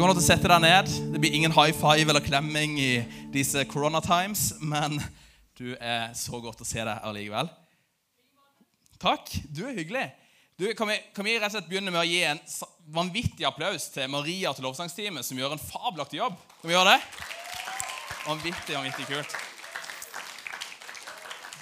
[0.00, 0.86] kan til å sette deg ned.
[1.12, 2.92] Det blir ingen high five eller klemming i
[3.34, 4.96] disse corona times, men
[5.58, 7.50] du er så godt å se deg allikevel.
[9.00, 9.28] Takk.
[9.52, 10.06] Du er hyggelig.
[10.56, 12.40] Du, kan, vi, kan vi rett og slett begynne med å gi en
[12.92, 16.36] vanvittig applaus til Maria til lovsangsteamet, som gjør en fabelaktig jobb?
[16.60, 17.26] Kan vi gjøre det?
[18.26, 19.36] Vanvittig, vanvittig kult.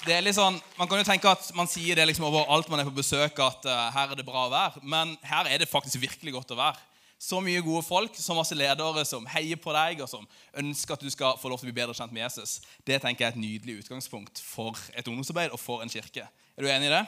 [0.06, 2.80] Det er litt sånn, Man kan jo tenke at man sier det liksom overalt man
[2.82, 4.82] er på besøk, at uh, her er det bra å være.
[4.82, 6.87] Men her er det faktisk virkelig godt å være.
[7.18, 10.26] Så mye gode folk, så masse ledere som heier på deg, og som
[10.62, 12.60] ønsker at du skal få lov til å bli bedre kjent med Jesus.
[12.86, 16.28] Det tenker jeg er et nydelig utgangspunkt for et ungdomsarbeid og for en kirke.
[16.54, 17.02] Er du enig i det?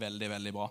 [0.00, 0.70] Veldig, veldig bra.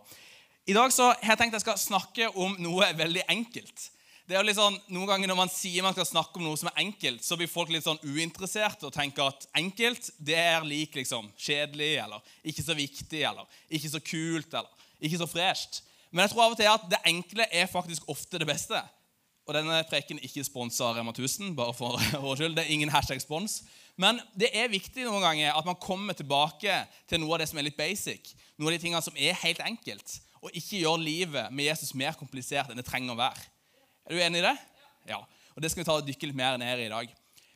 [0.70, 3.86] I dag så har jeg tenkt jeg skal snakke om noe veldig enkelt.
[4.30, 6.58] Det er jo litt sånn, Noen ganger når man sier man skal snakke om noe
[6.58, 10.66] som er enkelt, så blir folk litt sånn uinteresserte og tenker at enkelt det er
[10.66, 15.82] lik liksom kjedelig eller ikke så viktig eller ikke så kult eller ikke så fresht.
[16.12, 18.80] Men jeg tror av og til at det enkle er faktisk ofte det beste.
[19.50, 22.56] Og denne preken ikke sponsa Rema 1000, bare for vår skyld.
[22.58, 23.64] Det er ingen hashtag spons.
[24.00, 26.76] Men det er viktig noen ganger at man kommer tilbake
[27.10, 28.34] til noe av det som er litt basic.
[28.58, 30.20] Noe av de tingene som er helt enkelt.
[30.40, 33.42] Og ikke gjør livet med Jesus mer komplisert enn det trenger å være.
[34.08, 34.56] Er du enig i det?
[35.10, 35.20] Ja.
[35.56, 37.10] Og det skal vi ta og dykke litt mer ned i i dag.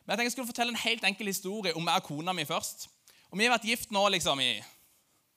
[0.04, 2.44] Men jeg tenkte jeg skulle fortelle en helt enkel historie om meg og kona mi
[2.46, 2.90] først.
[3.32, 4.52] Og Vi har vært gift nå liksom i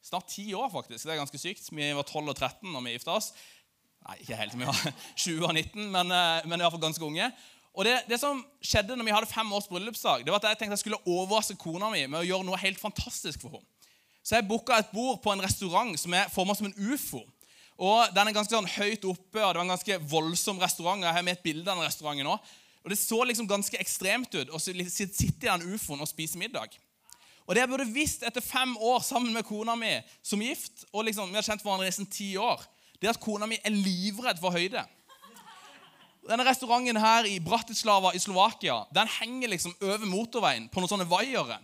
[0.06, 1.04] snart ti år, faktisk.
[1.04, 1.68] Det er ganske sykt.
[1.74, 3.32] Vi var 12 og 13 når vi gifta oss.
[4.06, 4.56] Nei, ikke helt.
[4.56, 4.80] Vi var
[5.24, 7.30] 20 og 19, men, eh, men fall ganske unge.
[7.76, 10.62] Og det, det som skjedde når vi hadde fem års bryllupsdag, det var at jeg
[10.62, 13.68] tenkte jeg skulle overraske kona mi med å gjøre noe helt fantastisk for henne.
[14.26, 17.20] Så jeg booka et bord på en restaurant som er formet som en ufo.
[17.76, 21.04] Og Den er ganske sånn høyt oppe, og det var en ganske voldsom restaurant.
[21.04, 22.56] Jeg har med et bilde av den restauranten også.
[22.86, 26.74] Og Det så liksom ganske ekstremt ut å sitte i den ufoen og spise middag.
[27.46, 29.92] Og det jeg burde visst etter fem år sammen med kona mi
[30.24, 32.62] som gift, og liksom, vi har kjent hverandre i ti år,
[32.98, 34.82] det er at kona mi er livredd for høyde.
[36.26, 41.06] Denne restauranten her i Bratislava i Slovakia den henger liksom over motorveien på noen sånne
[41.06, 41.60] vaiere.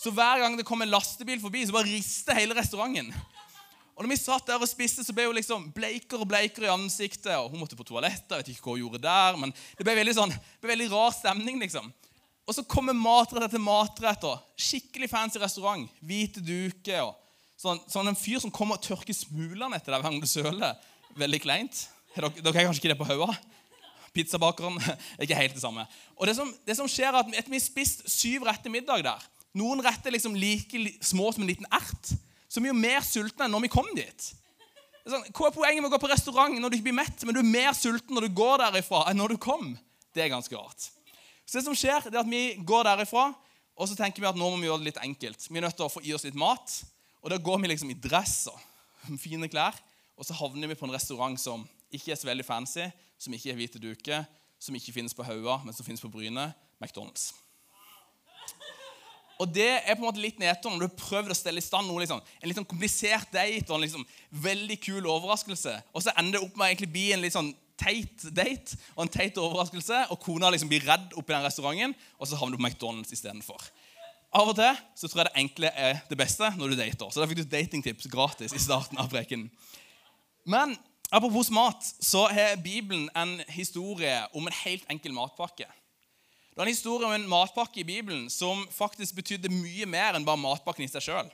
[0.00, 3.12] Så hver gang det kommer en lastebil forbi, så bare rister hele restauranten.
[3.94, 6.72] Og når vi satt der og spiste, så ble hun liksom bleikere og bleikere i
[6.72, 7.34] ansiktet.
[7.36, 8.30] og Hun måtte på toalettet.
[8.32, 10.90] jeg vet ikke hva hun gjorde der, men Det ble veldig, sånn, det ble veldig
[10.90, 11.60] rar stemning.
[11.60, 11.92] liksom.
[12.48, 14.24] Og så kommer matrett etter matrett.
[14.58, 15.88] Skikkelig fancy restaurant.
[16.02, 17.04] Hvite duker.
[17.04, 17.16] og
[17.60, 20.20] sånn, sånn En fyr som kommer og tørker smulene etter deg hver gang.
[21.20, 21.84] Veldig kleint.
[22.16, 23.36] Dere, dere er kanskje ikke det på hodet?
[24.16, 25.84] Pizzabakeren er ikke helt det samme.
[26.18, 29.04] Og det som, det som skjer er at Etter vi har spist syv retter middag
[29.06, 32.12] der Noen retter liksom like li- små som en liten ert.
[32.50, 34.26] Så vi er mer sultne enn når vi kom dit.
[35.06, 37.24] Er Sånn, hva er poenget med å gå på restaurant når du ikke blir mett,
[37.26, 39.72] men du er mer sulten når du går derifra enn når du kom?
[40.14, 40.86] Det er ganske rart.
[41.50, 43.32] Så det som skjer, det er at vi går derifra,
[43.74, 45.48] og så tenker vi at nå må vi gjøre det litt enkelt.
[45.50, 46.76] Vi er nødt til å få i oss litt mat,
[47.24, 48.60] og da går vi liksom i dress og
[49.24, 49.74] fine klær,
[50.14, 52.86] og så havner vi på en restaurant som ikke er så veldig fancy,
[53.18, 54.28] som ikke er hvite duker,
[54.62, 57.32] som ikke finnes på Haua, men som finnes på Bryne, McDonald's.
[59.40, 61.64] Og det er på en måte litt nedtur når du har prøvd å stelle i
[61.64, 64.06] stand noe liksom, en litt sånn komplisert date og en liksom
[64.44, 67.50] veldig kul overraskelse, og så ender det opp med å bli en litt sånn
[67.80, 72.28] teit date og en teit overraskelse, og kona liksom blir redd oppi den restauranten, og
[72.28, 73.70] så havner du på McDonald's istedenfor.
[74.30, 77.10] Av og til så tror jeg det enkle er det beste når du dater.
[77.10, 79.48] Så da fikk du datingtips gratis i starten av preken.
[80.46, 80.76] Men
[81.10, 85.66] apropos mat, så har Bibelen en historie om en helt enkel matpakke.
[85.66, 90.26] Det er en historie om en matpakke i Bibelen som faktisk betydde mye mer enn
[90.26, 91.30] bare matpakken i seg sjøl.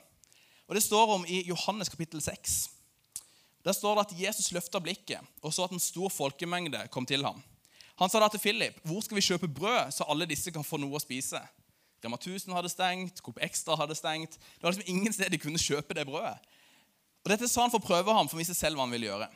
[0.73, 2.57] Det står om i Johannes kapittel 6.
[3.67, 7.25] Der står det at Jesus løfta blikket og så at en stor folkemengde kom til
[7.27, 7.41] ham.
[7.99, 10.77] Han sa da til Philip, 'Hvor skal vi kjøpe brød, så alle disse kan få
[10.77, 11.41] noe å spise?'
[12.03, 14.37] Rema 1000 hadde stengt, Coop Extra hadde stengt.
[14.37, 16.37] Det var liksom ingen sted de kunne kjøpe det brødet.
[17.25, 19.09] Og Dette sa han for å prøve ham, for å vise selv hva han ville
[19.09, 19.27] gjøre.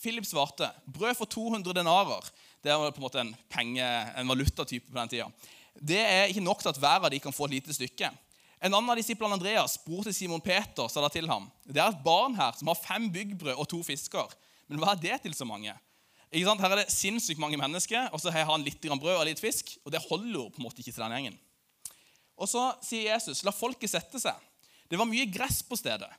[0.00, 2.30] Philip svarte, 'Brød for 200 denarer.'
[2.62, 3.84] Det var på en måte en, penge,
[4.16, 5.26] en valutatype på den tida.
[5.76, 8.08] Det er ikke nok til at hver av de kan få et lite stykke.
[8.64, 11.88] En annen av disiplene, Andreas, bror til Simon Peter, sa da til ham, 'Det er
[11.88, 14.32] et barn her som har fem byggbrød og to fisker.'
[14.68, 15.74] Men hva er det til så mange?
[16.32, 16.60] Ikke sant?
[16.60, 19.76] Her er det sinnssykt mange mennesker, og så har han litt brød og litt fisk.
[19.84, 21.38] Og det holder jo på en måte ikke til den gjengen.
[22.38, 24.40] Og så sier Jesus, 'La folket sette seg'.
[24.88, 26.10] Det var mye gress på stedet.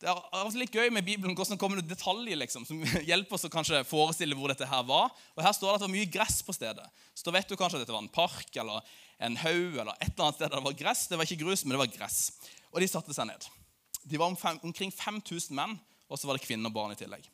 [0.00, 2.80] Det er litt gøy med Bibelen hvordan kommer det detaljer liksom, som
[3.10, 5.12] hjelper oss å kanskje forestille hvor dette her var.
[5.36, 6.86] Og Her står det at det var mye gress på stedet.
[7.12, 8.80] Så da vet du kanskje at dette var en park eller
[9.20, 11.06] en haug eller et eller annet sted der det var gress.
[11.10, 12.20] Det var ikke grus, men det var gress.
[12.72, 13.46] Og de satte seg ned.
[14.08, 15.76] De var om fem, omkring 5000 menn,
[16.08, 17.26] og så var det kvinner og barn i tillegg.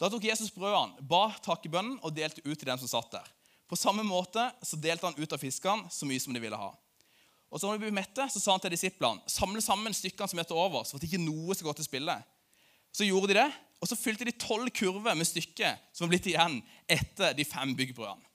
[0.00, 3.28] Da tok Jesus brødene, ba takkebønnen og delte ut til dem som satt der.
[3.70, 6.72] På samme måte så delte han ut av fiskene så mye som de ville ha.
[7.52, 10.40] Og så når de ble mette, så sa han til disiplene samle sammen stykkene som
[10.40, 12.16] er over, så at ikke noe skal gå til spille.
[12.92, 13.48] Så gjorde de det,
[13.80, 17.72] og så fylte de tolv kurver med stykker som var blitt igjen etter de fem
[17.76, 18.31] byggbrødene.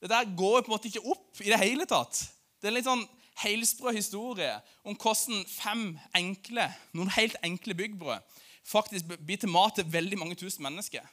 [0.00, 2.18] Det der går på en måte ikke opp i det hele tatt.
[2.60, 3.06] Det er en litt sånn
[3.42, 4.52] helsprø historie
[4.84, 6.66] om hvordan fem enkle,
[6.96, 11.04] noen helt enkle byggbrød faktisk blir til mat til veldig mange tusen mennesker.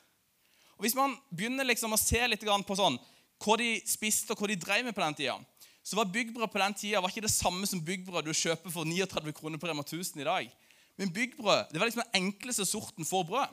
[0.77, 2.97] Og Hvis man begynner liksom å se litt på sånn,
[3.43, 5.37] hva de spiste og hva de drev med på den tida,
[5.83, 8.87] så var byggbrød på den tida var ikke det samme som byggbrød du kjøper for
[8.87, 10.49] 39 kroner på Rema 1000 i dag.
[10.97, 13.51] Men byggbrød det var liksom den enkleste sorten for brød.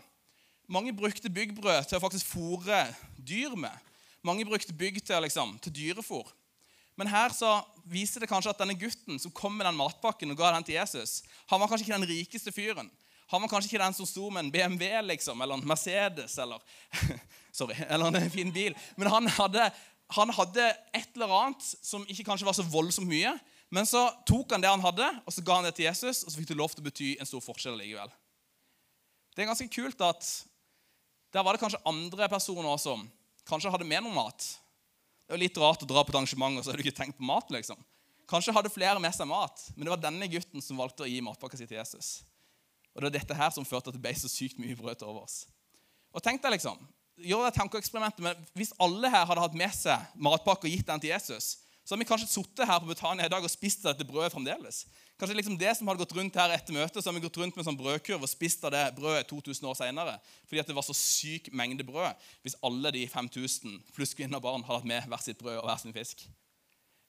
[0.70, 2.84] Mange brukte byggbrød til å faktisk fôre
[3.18, 3.74] dyr med.
[4.26, 6.28] Mange brukte bygg til, liksom, til dyrefôr.
[7.00, 7.55] Men her så
[7.88, 10.76] viser det kanskje at denne gutten som kom med den matpakken og ga den til
[10.76, 12.90] Jesus, han var kanskje ikke den rikeste fyren.
[13.31, 16.61] Han var kanskje ikke den som sto med en BMW liksom, eller en Mercedes eller,
[17.58, 18.76] sorry, eller en fin bil.
[18.99, 19.70] Men han hadde,
[20.17, 20.66] han hadde
[20.99, 23.32] et eller annet som ikke kanskje var så voldsomt mye.
[23.70, 26.32] Men så tok han det han hadde, og så ga han det til Jesus, og
[26.32, 28.11] så fikk det lov til å bety en stor forskjell likevel.
[29.31, 30.26] Det er ganske kult at
[31.31, 33.06] der var det kanskje andre personer som
[33.48, 34.46] kanskje hadde med noe mat.
[35.26, 37.19] Det er litt rart å dra på et arrangement og så har du ikke tenkt
[37.20, 37.50] på mat.
[37.54, 37.78] liksom.
[38.31, 41.20] Kanskje hadde flere med seg mat, men det var denne gutten som valgte å gi
[41.25, 42.20] matpakka si til Jesus.
[42.94, 45.10] Og det var dette her som førte at det ble så sykt mye brød til
[45.10, 45.44] overs.
[46.14, 46.78] Og tenk deg liksom,
[47.22, 51.02] gjør det tankeeksperimentet, men Hvis alle her hadde hatt med seg matpakke og gitt den
[51.02, 54.06] til Jesus, så hadde vi kanskje sittet her på Betania i dag og spist dette
[54.06, 54.84] brødet fremdeles.
[55.20, 57.52] Kanskje liksom det som hadde gått rundt her etter møtet, så har vi gått rundt
[57.52, 60.14] med en sånn brødkurv og spist av det brødet 2000 år senere,
[60.49, 64.46] fordi at det var så syk mengde brød hvis alle de 5000 pluss kvinner og
[64.46, 66.25] barn hadde hatt med hvert sitt brød og hver sin fisk.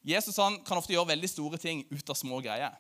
[0.03, 2.75] Jesus han kan ofte gjøre veldig store ting ut av små greier.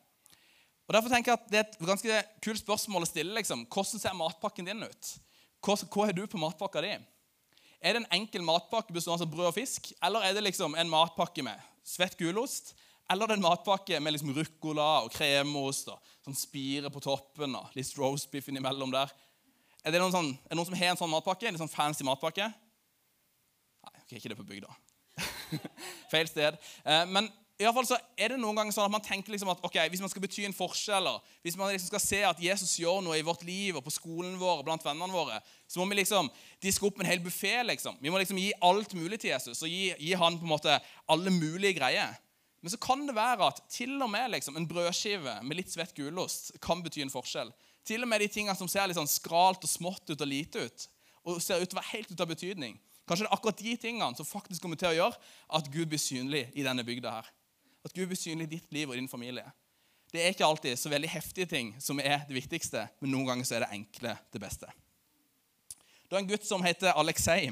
[0.89, 3.33] Og derfor tenker jeg at Det er et ganske kult spørsmål å stille.
[3.37, 3.63] liksom.
[3.71, 5.15] Hvordan ser matpakken din ut?
[5.63, 6.91] Hva, hva har du på matpakka di?
[7.79, 10.91] Er det en enkel matpakke bestående av brød og fisk, eller er det liksom en
[10.91, 11.55] matpakke med
[11.87, 12.75] svett gulost?
[13.11, 17.73] Eller er en matpakke med liksom ruccola og kremost og sånn spire på toppen og
[17.75, 19.11] litt roastbiff innimellom der?
[19.81, 21.49] Er det noen, sånn, er det noen som har en sånn matpakke?
[21.49, 22.47] En sånn fancy matpakke?
[23.81, 24.71] Nei, ok, ikke det på bygda.
[26.11, 26.59] Feil sted.
[26.85, 27.27] Eh, men
[27.61, 29.75] i alle fall så er det noen ganger sånn at man tenker liksom at ok,
[29.93, 31.09] hvis man skal bety en forskjell,
[31.45, 34.33] hvis man liksom skal se at Jesus gjør noe i vårt liv og på skolen
[34.41, 35.37] vår og blant vennene våre,
[35.69, 36.31] så må vi liksom
[36.63, 37.59] diske opp en hel buffé.
[37.69, 37.99] Liksom.
[38.01, 40.79] Vi må liksom gi alt mulig til Jesus og gi, gi, han på en måte
[41.11, 42.17] alle mulige greier.
[42.61, 45.95] Men så kan det være at til og med liksom, en brødskive med litt svett
[45.97, 47.49] gulost kan bety en forskjell.
[47.87, 50.67] Til og med de tingene som ser litt sånn skralt og smått ut og lite
[50.67, 50.87] ut,
[51.25, 52.77] og ser ut til å være helt ut av betydning.
[53.09, 55.17] Kanskje det er akkurat de tingene som faktisk kommer til å gjøre
[55.57, 57.31] at Gud blir synlig i denne bygda her.
[57.81, 59.47] At Gud blir synlig i ditt liv og din familie.
[60.13, 63.47] Det er ikke alltid så veldig heftige ting som er det viktigste, men noen ganger
[63.47, 64.69] så er det enkle det beste.
[66.05, 67.49] Det er en gutt som heter Aleksej,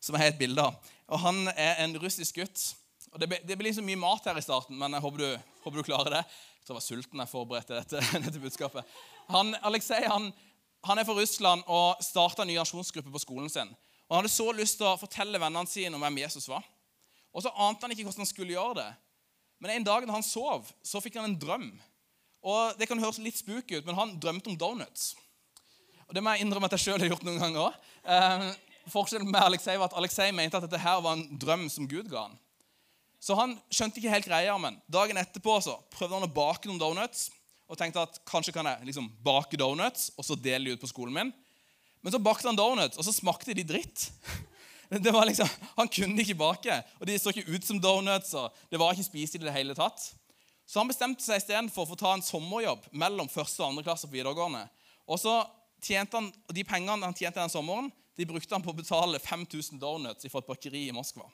[0.00, 0.78] som jeg har et bilde av.
[1.12, 2.62] Og Han er en russisk gutt.
[3.12, 5.28] Og Det, det blir så mye mat her i starten, men jeg håper du,
[5.64, 6.22] håper du klarer det.
[6.28, 8.96] Jeg tror jeg var sulten jeg forberedte dette, dette budskapet.
[9.32, 10.30] Han, Alexei han,
[10.84, 13.70] han, er fra Russland og starta ny aksjonsgruppe på skolen sin.
[14.08, 16.64] Og Han hadde så lyst til å fortelle vennene sine om hvem Jesus var.
[17.32, 18.88] Og så ante han ikke hvordan han skulle gjøre det.
[19.60, 21.70] Men en dag da han sov, så fikk han en drøm.
[22.46, 25.14] Og Det kan høres litt spooky ut, men han drømte om donuts.
[26.08, 27.80] Og Det må jeg innrømme at jeg sjøl har gjort noen ganger òg.
[28.08, 28.46] Eh,
[28.88, 32.08] forskjellen med Alexei var at Alexei mente at dette her var en drøm som Gud
[32.08, 32.38] ga han.
[33.18, 36.80] Så han skjønte ikke helt greia, men dagen etterpå så prøvde han å bake noen
[36.80, 37.28] donuts.
[37.68, 40.88] Og tenkte at kanskje kan jeg liksom bake donuts og så dele de ut på
[40.88, 41.32] skolen min.
[42.00, 44.08] Men så bakte han donuts, og så smakte de dritt.
[44.88, 48.32] Det var liksom, Han kunne ikke bake, og de så ikke ut som donuts.
[48.32, 50.00] og det var ikke spiselig i det hele tatt.
[50.64, 54.08] Så han bestemte seg istedenfor for å ta en sommerjobb mellom første og andre klasse
[54.08, 54.62] på videregående.
[55.04, 55.34] Og så
[55.84, 59.76] tjente han, De pengene han tjente den sommeren, de brukte han på å betale 5000
[59.78, 61.28] donuts fra et bakeri i Moskva.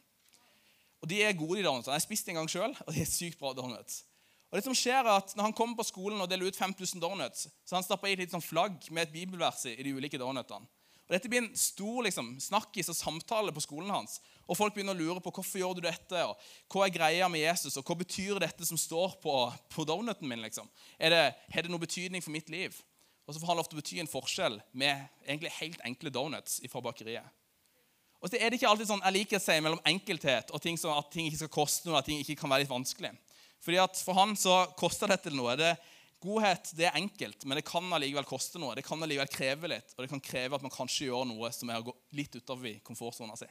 [1.04, 1.92] Og De er gode, de donutsene.
[1.92, 4.06] Jeg har spist en gang sjøl, og de er sykt bra donuts.
[4.48, 7.02] Og det som skjer er at Når han kommer på skolen og deler ut 5000
[7.02, 10.20] donuts, så han stapper i et litt sånn flagg med et bibelvers i de ulike
[10.20, 10.64] donutene.
[11.04, 14.16] Og Dette blir en stor liksom, snakkis og samtale på skolen hans.
[14.48, 16.40] Og Folk begynner å lure på hvorfor gjør du dette, og
[16.72, 19.34] hva er greia med Jesus, og hva betyr dette som står på,
[19.74, 20.40] på donuten min.
[20.40, 20.70] liksom?
[20.96, 22.80] Er det, Har det noe betydning for mitt liv?
[23.26, 26.62] Og så får han lov til å bety en forskjell med egentlig helt enkle donuts
[26.72, 27.28] fra bakeriet.
[28.24, 30.94] Og så er det ikke alltid sånn jeg liker seg mellom enkelthet og ting som,
[30.96, 33.10] at ting ikke skal koste noe, at ting ikke kan være litt vanskelig.
[33.60, 35.52] Fordi at For han så koster dette noe.
[35.60, 35.74] Det,
[36.24, 38.72] Godhet det er enkelt, men det kan allikevel koste noe.
[38.78, 41.68] Det kan allikevel kreve litt, og det kan kreve at man kanskje gjør noe som
[41.68, 43.48] er å gå litt utover komfortsona si.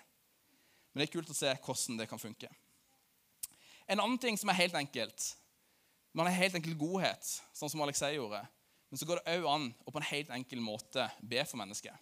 [0.89, 2.50] Men det er kult å se hvordan det kan funke.
[3.86, 5.34] En annen ting som er helt enkelt
[6.13, 7.25] Man har helt enkel godhet,
[7.58, 8.44] sånn som Alexei gjorde.
[8.86, 11.98] Men så går det òg an å på en helt enkel måte be for mennesket.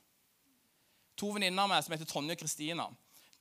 [1.22, 2.88] To venninner av meg som heter Tonje og Kristina,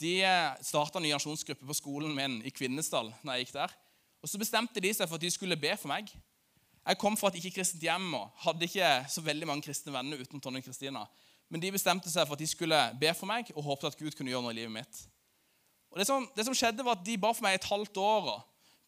[0.00, 0.18] de
[0.64, 3.08] starta en ny aksjonsgruppe på skolen min i Kvinesdal.
[3.22, 3.72] når jeg gikk der.
[4.20, 6.12] Og Så bestemte de seg for at de skulle be for meg.
[6.86, 10.40] Jeg kom fra et ikke-kristent hjem og hadde ikke så veldig mange kristne venner uten
[10.40, 11.06] Tonje og Kristina.
[11.48, 14.12] Men de bestemte seg for at de skulle be for meg og håpet at Gud
[14.12, 15.02] kunne gjøre noe i livet mitt.
[15.90, 18.28] Og det som, det som, skjedde, var at de ba for meg et halvt år.
[18.36, 18.40] og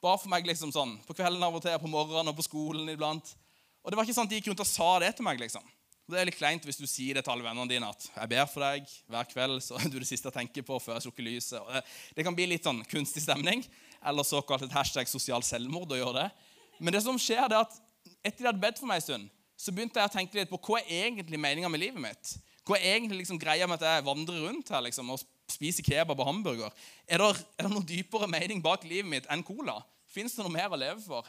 [0.02, 2.88] ba for meg liksom sånn, På kvelden av og til, på morgenen og på skolen
[2.88, 3.36] iblant.
[3.82, 5.40] Og det var ikke sånn at De gikk rundt og sa det til meg.
[5.40, 5.62] liksom.
[6.10, 8.46] Det er litt kleint hvis du sier det til alle vennene dine at 'jeg ber
[8.50, 11.22] for deg hver kveld', så er du det siste jeg tenker på før jeg slukker
[11.22, 11.84] lyset.
[12.16, 13.64] Det kan bli litt sånn kunstig stemning,
[14.04, 16.30] eller såkalt et hashtag sosial selvmord å gjøre det.
[16.80, 17.78] Men det som skjer det er at
[18.24, 20.58] etter de hadde bedt for meg en stund, så begynte jeg å tenke litt på
[20.58, 22.32] hva er egentlig meninga med livet mitt.
[22.66, 26.18] Hva er egentlig liksom greia med at jeg vandrer rundt her liksom, og spiser kebab
[26.18, 26.74] og hamburger?
[27.06, 29.80] Er det, er det noe dypere mening bak livet mitt enn cola?
[30.10, 31.26] Fins det noe mer å leve for?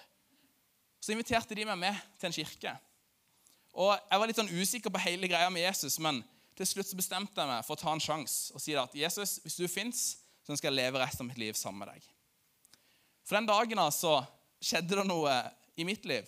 [1.04, 2.74] Så inviterte de meg med til en kirke.
[3.74, 6.22] Og Jeg var litt sånn usikker på hele greia med Jesus, men
[6.58, 9.40] til slutt så bestemte jeg meg for å ta en sjanse og si at Jesus,
[9.42, 10.04] hvis du fins,
[10.46, 12.06] så skal jeg leve resten av mitt liv sammen med deg.
[13.24, 14.20] For den dagen altså,
[14.62, 15.34] skjedde det noe
[15.80, 16.28] i mitt liv,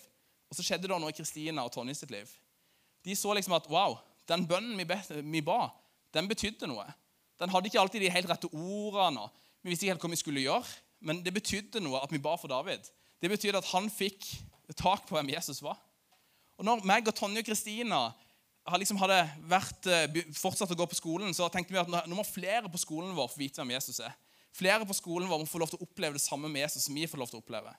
[0.50, 2.30] og så skjedde det noe i Kristina og Tonje sitt liv.
[3.06, 5.68] De så liksom at wow, den bønnen vi, be, vi ba,
[6.16, 6.86] den betydde noe.
[7.38, 9.28] Den hadde ikke alltid de helt rette ordene.
[9.62, 10.76] Vi visste ikke helt hva vi skulle gjøre,
[11.06, 12.88] men det betydde noe at vi ba for David.
[13.22, 14.24] Det betydde at han fikk
[14.74, 15.78] tak på hvem Jesus var.
[16.56, 18.00] Og når meg og Tonje og Kristina
[18.80, 22.24] liksom hadde vært, eh, fortsatt å gå på skolen, så tenkte vi at nå må
[22.26, 24.14] flere på skolen vår få vite hvem Jesus er.
[24.56, 26.94] Flere på skolen vår må få lov til å oppleve det samme med Jesus som
[26.94, 27.74] vi får lov til å oppleve.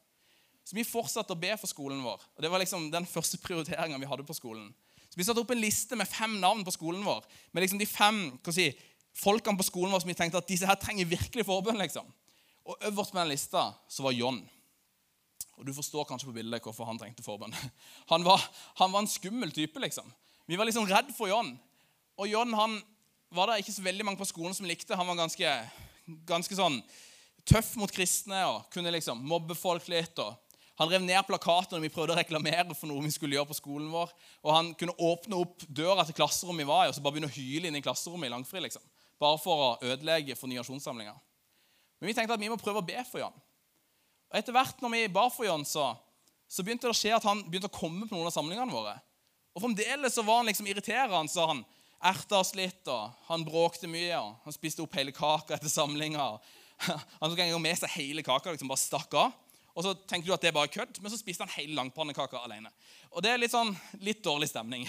[0.64, 2.22] Så vi fortsatte å be for skolen vår.
[2.36, 4.74] og Det var liksom den første prioriteringa vi hadde på skolen.
[5.10, 7.26] Så Vi satte opp en liste med fem navn på skolen vår.
[7.52, 8.70] Med liksom de fem si,
[9.16, 11.80] folkene på skolen vår som vi tenkte at disse her trenger virkelig forbønn.
[11.80, 12.06] liksom.
[12.68, 14.44] Og Øverst på den lista så var John.
[15.58, 17.56] Og Du forstår kanskje på bildet hvorfor han trengte forbønn.
[18.12, 18.42] Han var,
[18.78, 19.80] han var en skummel type.
[19.80, 20.06] liksom.
[20.46, 21.56] Vi var liksom redd for John.
[22.18, 22.78] Og John han
[23.34, 24.96] var det ikke så veldig mange på skolen som likte.
[24.96, 25.54] Han var ganske,
[26.30, 26.78] ganske sånn
[27.48, 30.20] tøff mot kristne og kunne liksom mobbe folk litt.
[30.24, 30.36] og
[30.78, 33.58] han rev ned plakater når vi prøvde å reklamere for noe vi skulle gjøre på
[33.58, 34.12] skolen vår.
[34.46, 37.32] Og han kunne åpne opp døra til klasserommet vi var i, og så bare begynne
[37.32, 38.62] å hyle inn i klasserommet i langfri.
[38.62, 38.84] liksom.
[39.18, 41.16] Bare for å ødelegge fornyasjonssamlinga.
[41.98, 43.34] Men vi tenkte at vi må prøve å be for Jan.
[44.28, 45.90] Og Etter hvert når vi ba for John, så,
[46.48, 48.98] så begynte det å skje at han begynte å komme på noen av samlingene våre.
[49.56, 51.32] Og Fremdeles så var han liksom irriterende.
[51.32, 51.64] så Han
[52.04, 54.14] erta oss litt, og han bråkte mye.
[54.20, 56.30] og Han spiste opp hele kaka etter samlinga.
[57.18, 59.32] Han tok en gang med seg hele kaka liksom bare stakk av.
[59.78, 62.40] Og så tenker du at det er bare kødd, men så spiste han hele langpannekaka
[62.42, 62.72] alene.
[63.14, 64.86] Og det er litt sånn litt dårlig stemning.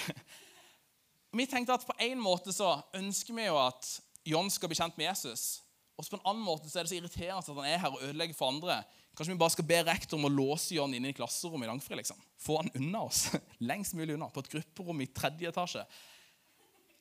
[1.36, 3.88] Vi tenkte at på en måte så ønsker vi jo at
[4.24, 5.60] John skal bli kjent med Jesus.
[5.96, 7.92] Og så på en annen måte så er det så irriterende at han er her
[7.92, 8.78] og ødelegger for andre.
[9.18, 11.96] Kanskje vi bare skal be rektor om å låse John inne i klasserommet i Langfri.
[11.98, 12.20] liksom.
[12.38, 13.24] Få han unna oss.
[13.70, 14.28] Lengst mulig unna.
[14.30, 15.82] På et grupperom i tredje etasje.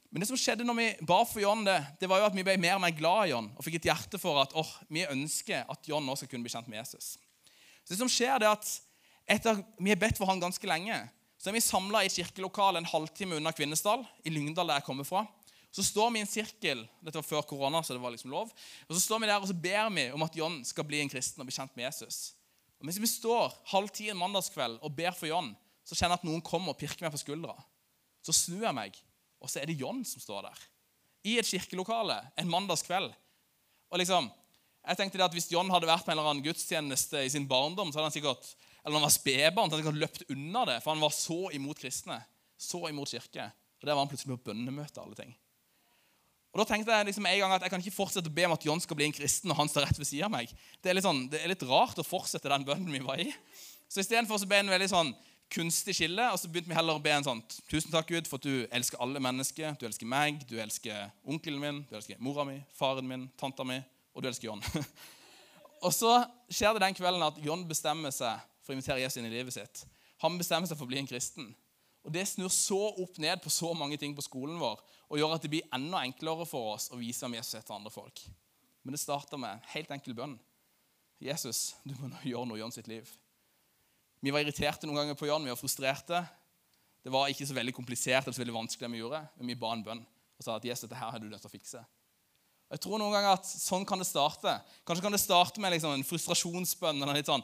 [0.10, 2.46] Men det som skjedde når vi ba for John, det, det var jo at vi
[2.48, 5.06] ble mer og mer glad i John og fikk et hjerte for at oh, vi
[5.06, 7.18] ønsker at John nå skal kunne bli kjent med Jesus.
[7.84, 8.76] Så det som skjer det at
[9.28, 10.96] Etter vi har bedt for han ganske lenge,
[11.36, 14.86] så er vi samla i et kirkelokal en halvtime unna Kvinesdal, i Lyngdal, der jeg
[14.88, 15.26] kommer fra.
[15.72, 18.52] Så står vi i en sirkel dette var før korona, så det var liksom lov,
[18.88, 21.12] og så står vi der og så ber vi om at John skal bli en
[21.12, 22.34] kristen og bli kjent med Jesus.
[22.80, 25.52] Og Mens vi står halv ti en mandagskveld og ber for John,
[25.88, 27.56] så kjenner jeg at noen kommer og pirker meg på skuldra.
[28.26, 28.98] Så snur jeg meg,
[29.40, 30.66] og så er det John som står der.
[31.28, 33.12] I et kirkelokale en mandagskveld.
[33.92, 34.30] Og liksom,
[34.88, 37.48] jeg tenkte det at Hvis John hadde vært på en eller annen gudstjeneste i sin
[37.48, 38.56] barndom, så hadde han sikkert
[38.88, 42.22] eller han var spedbarn, hadde han løpt unna det, for han var så imot kristne.
[42.56, 43.50] Så imot kirke.
[43.82, 45.02] Og Der var han plutselig på bønnemøte.
[45.02, 45.34] alle ting.
[46.58, 48.56] Og da tenkte Jeg liksom en gang at jeg kan ikke fortsette å be om
[48.56, 50.50] at John skal bli en kristen, og han står rett ved siden av meg.
[50.82, 53.28] Det er litt, sånn, det er litt rart å fortsette den bønnen vi var i.
[53.86, 55.12] Så Istedenfor ble en veldig sånn
[55.54, 58.42] kunstig skille, og så begynte vi heller å be en sånn Tusen takk, Gud, for
[58.42, 59.78] at du elsker alle mennesker.
[59.78, 63.78] Du elsker meg, du elsker onkelen min, du elsker mora mi, faren min, tanta mi
[64.18, 64.66] og du elsker John.
[65.86, 66.18] og så
[66.50, 69.54] skjer det den kvelden at John bestemmer seg for å invitere Jesus inn i livet
[69.54, 69.86] sitt.
[70.26, 71.54] Han bestemmer seg for å bli en kristen.
[72.02, 75.36] Og Det snur så opp ned på så mange ting på skolen vår og gjør
[75.38, 78.22] at det blir enda enklere for oss å vise om Jesus til andre folk.
[78.84, 80.36] Men det starter med en helt enkel bønn.
[81.24, 83.10] Jesus, du må nå gjøre noe i Jørn sitt liv.
[84.22, 86.22] Vi var irriterte noen ganger på Jørn, vi var frustrerte.
[87.04, 89.60] Det var ikke så veldig komplisert eller så veldig vanskelig det vi gjorde, men vi
[89.60, 90.04] ba en bønn
[90.38, 91.80] og sa at Jesus, dette her har du nødt til å fikse.
[92.68, 94.58] Og jeg tror noen ganger at Sånn kan det starte.
[94.86, 97.00] Kanskje kan det starte med liksom en frustrasjonsbønn.
[97.02, 97.44] eller litt sånn,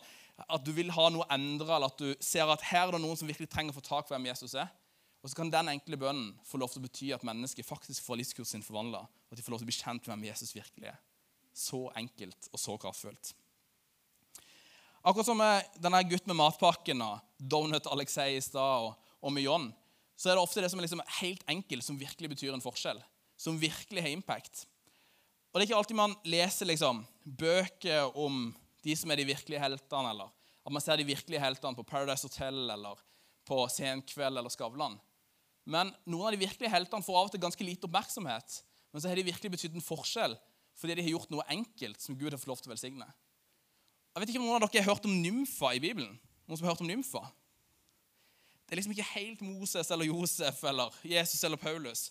[0.50, 3.17] At du vil ha noe endra, eller at du ser at her er det noen
[3.17, 4.67] som virkelig trenger å få tak på hvem Jesus er.
[5.24, 8.20] Og så kan den enkle bønnen få lov til å bety at mennesket faktisk får
[8.20, 9.06] livskursen sin forvandla.
[9.32, 10.98] At de får lov til å bli kjent med hvem Jesus virkelig er.
[11.56, 13.32] Så enkelt og så kraftfullt.
[15.03, 19.48] Akkurat som med denne gutten med matpakken og Donut Alexei i stad og, og med
[19.48, 19.70] John,
[20.20, 23.00] så er det ofte det som er liksom helt enkelt, som virkelig betyr en forskjell.
[23.39, 24.65] Som virkelig har impact.
[25.51, 28.48] Og det er ikke alltid man leser liksom, bøker om
[28.84, 30.32] de som er de virkelige heltene, eller
[30.63, 33.00] at man ser de virkelige heltene på Paradise Hotel eller
[33.48, 34.96] på Senkveld eller Skavlan.
[35.63, 38.58] Men noen av de virkelige heltene får av og til ganske lite oppmerksomhet.
[38.91, 40.36] Men så har de virkelig betydd en forskjell
[40.74, 43.05] fordi de har gjort noe enkelt som Gud har fått lov til å velsigne.
[44.13, 46.15] Jeg vet ikke om noen av dere har hørt om nymfa i Bibelen.
[46.48, 47.22] Noen som har hørt om nymfa?
[48.65, 52.08] Det er liksom ikke helt Moses eller Josef eller Jesus eller Paulus.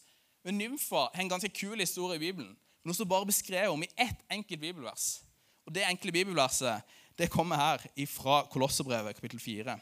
[0.46, 2.54] Men nymfa har en ganske kul historie i Bibelen.
[2.86, 5.22] Noe som bare beskrevet om i ett enkelt bibelvers.
[5.66, 6.82] Og Det enkle bibelverset
[7.18, 9.78] det kommer her fra Kolosserbrevet, kapittel 4.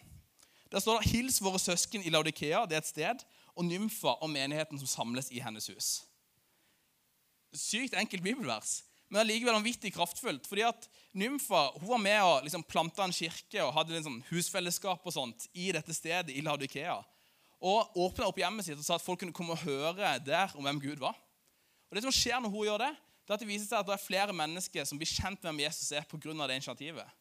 [0.73, 3.25] Der står det 'Hils våre søsken i Laudikea', det er et sted,
[3.61, 5.90] og nymfa og menigheten som samles i hennes hus.
[7.52, 10.47] Sykt enkelt bibelvers men allikevel vanvittig kraftfullt.
[10.47, 10.88] fordi at
[11.19, 15.49] Nymfa hun var med og liksom planta en kirke og hadde liksom husfellesskap og sånt
[15.52, 17.00] i dette stedet i Laudikea.
[17.61, 20.64] Og åpna opp hjemmet sitt og sa at folk kunne komme og høre der om
[20.64, 21.19] hvem Gud var.
[21.90, 22.93] Og Det som skjer når hun gjør det,
[23.26, 25.50] det er at det viser seg at det er flere mennesker som blir kjent med
[25.50, 26.47] hvem Jesus er pga.
[26.47, 27.19] det initiativet.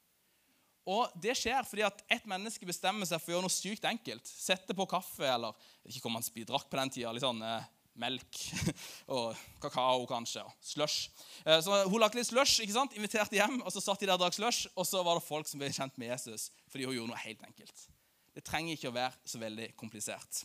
[0.90, 4.26] Og Det skjer fordi at ett menneske bestemmer seg for å gjøre noe sykt enkelt.
[4.26, 7.68] Sette på kaffe eller ikke kom man drakk på den tida, litt sånn, eh,
[8.00, 8.40] melk
[9.16, 11.10] og kakao kanskje, og slush.
[11.46, 12.96] Eh, så Hun lagde litt slush, ikke sant?
[12.98, 14.70] inviterte hjem, og så satt de der og drakk slush.
[14.76, 17.46] Og så var det folk som ble kjent med Jesus fordi hun gjorde noe helt
[17.46, 17.86] enkelt.
[18.34, 20.44] Det trenger ikke å være så veldig komplisert.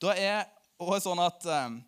[0.00, 0.44] Da er
[0.80, 1.80] også sånn at eh,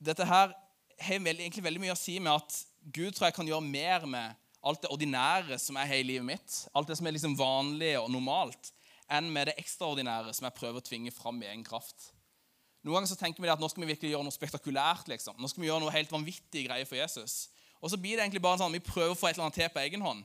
[0.00, 0.54] Dette her
[1.00, 4.39] har egentlig veldig mye å si med at Gud tror jeg kan gjøre mer med
[4.62, 8.10] alt det ordinære som er hele livet mitt, alt det som er liksom vanlig og
[8.12, 8.72] normalt,
[9.10, 12.10] enn med det ekstraordinære som jeg prøver å tvinge fram i egen kraft.
[12.80, 15.08] Noen ganger så tenker vi at nå skal vi virkelig gjøre noe spektakulært.
[15.10, 15.36] liksom.
[15.36, 17.50] Nå skal vi gjøre noe helt vanvittig greie for Jesus.
[17.80, 19.68] Og så blir det egentlig bare sånn, Vi prøver å få et eller annet til
[19.68, 20.24] på egen hånd.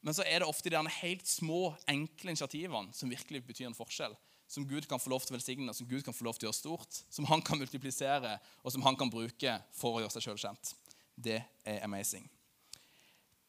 [0.00, 4.16] Men så er det ofte de helt små, enkle initiativene som virkelig betyr en forskjell.
[4.48, 6.50] Som Gud kan få lov til å velsigne, som Gud kan få lov til å
[6.50, 7.02] gjøre stort.
[7.12, 10.74] Som han kan multiplisere, og som han kan bruke for å gjøre seg sjøl kjent.
[11.20, 12.24] Det er amazing.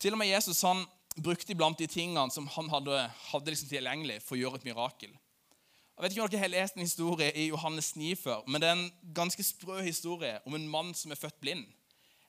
[0.02, 0.82] Til og med Jesus han
[1.22, 5.12] brukte iblant de tingene som han hadde, hadde liksom tilgjengelig for å gjøre et mirakel.
[5.12, 8.70] Jeg vet ikke om dere har lest en historie i Johannes 9 før, men det
[8.72, 11.68] er en ganske sprø historie om en mann som er født blind.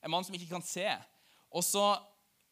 [0.05, 0.85] En mann som ikke kan se.
[1.49, 1.87] Og så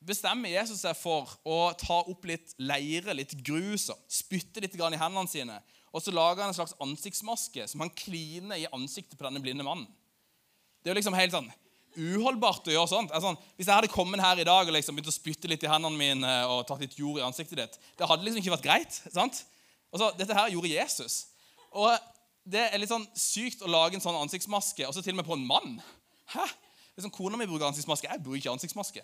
[0.00, 4.80] bestemmer Jesus seg for å ta opp litt leire, litt grus, og spytte litt i
[4.80, 5.58] hendene sine.
[5.92, 9.66] Og så lager han en slags ansiktsmaske som han kliner i ansiktet på denne blinde
[9.66, 9.90] mannen.
[10.80, 11.50] Det er jo liksom helt sånn
[11.96, 13.12] uholdbart å gjøre sånt.
[13.16, 15.70] Altså, hvis jeg hadde kommet her i dag og liksom begynt å spytte litt i
[15.70, 19.00] hendene mine og tatt litt jord i ansiktet ditt, det hadde liksom ikke vært greit.
[19.12, 19.42] sant?
[19.90, 21.24] Så, Dette her gjorde Jesus.
[21.72, 21.92] Og
[22.50, 25.26] Det er litt sånn sykt å lage en sånn ansiktsmaske, og så til og med
[25.28, 25.74] på en mann.
[26.32, 26.46] Hæ?
[26.96, 28.08] Liksom, Kona mi bruker ansiktsmaske.
[28.08, 29.02] Jeg bruker ikke ansiktsmaske.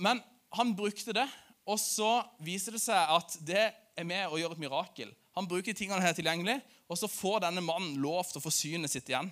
[0.00, 0.22] Men
[0.56, 1.26] han brukte det,
[1.68, 5.12] og så viser det seg at det er med å gjøre et mirakel.
[5.36, 8.92] Han bruker tingene her tilgjengelig, og så får denne mannen lov til å få synet
[8.92, 9.28] sitt igjen.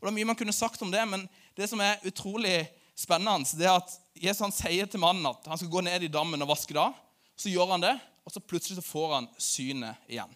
[0.00, 2.64] Og Det er mye man kunne sagt om det, men det som er utrolig
[2.96, 6.12] spennende, det er at Jesus han sier til mannen at han skal gå ned i
[6.12, 6.90] dammen og vaske da.
[7.36, 10.32] Så gjør han det, og så plutselig så får han synet igjen.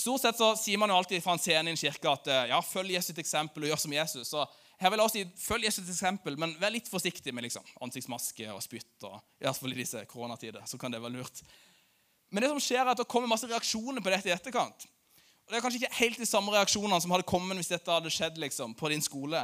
[0.00, 2.50] Stort sett så sier man jo alltid fra en scene i en kirke at eh,
[2.52, 4.30] ja, følg Jesus eksempel og gjør som Jesus.
[4.32, 4.44] Så
[4.80, 8.46] her vil jeg også si, Følg Jesus eksempel, men vær litt forsiktig med liksom, ansiktsmaske
[8.54, 8.94] og spytt.
[9.04, 11.42] og i hvert fall i disse koronatider, så kan det være lurt.
[12.30, 14.86] Men det som skjer er at det kommer masse reaksjoner på dette i etterkant.
[15.50, 18.10] Og Det er kanskje ikke helt de samme reaksjonene som hadde kommet hvis dette hadde
[18.14, 19.40] skjedd liksom, på din skole.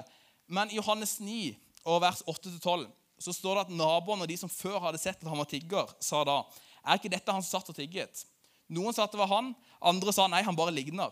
[0.47, 2.85] Men i Johannes 9, og vers 8-12,
[3.19, 5.91] så står det at naboene og de som før hadde sett at han var tigger,
[5.99, 6.45] sa da
[6.87, 8.23] er ikke dette han som satt og tigget?
[8.71, 9.51] Noen sa at det var han,
[9.83, 11.11] andre sa nei, han bare ligner.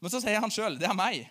[0.00, 1.26] Men så sier han sjøl, det er meg.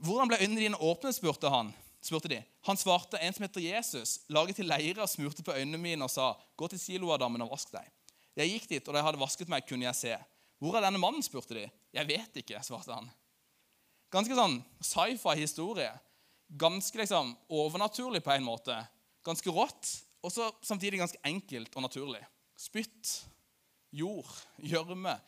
[0.00, 1.12] Hvordan ble øynene dine åpne?
[1.12, 1.74] spurte han.
[2.00, 2.40] spurte de.
[2.64, 6.12] Han svarte, en som heter Jesus, laget til leire, og smurte på øynene mine og
[6.12, 7.92] sa, gå til Siloadammen og vask deg.
[8.40, 10.16] Jeg gikk dit, og da jeg hadde vasket meg, kunne jeg se.
[10.62, 11.24] Hvor er denne mannen?
[11.26, 11.66] spurte de.
[11.94, 13.08] Jeg vet ikke, svarte han.
[14.12, 15.90] Ganske sånn sci-fi-historie.
[16.48, 18.76] Ganske liksom overnaturlig på en måte.
[19.24, 19.90] Ganske rått,
[20.24, 22.22] og så samtidig ganske enkelt og naturlig.
[22.58, 23.12] Spytt,
[23.94, 25.18] jord, gjørme.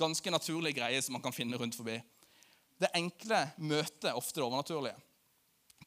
[0.00, 1.98] Ganske naturlige greier som man kan finne rundt forbi.
[2.80, 4.96] Det enkle møter ofte det overnaturlige.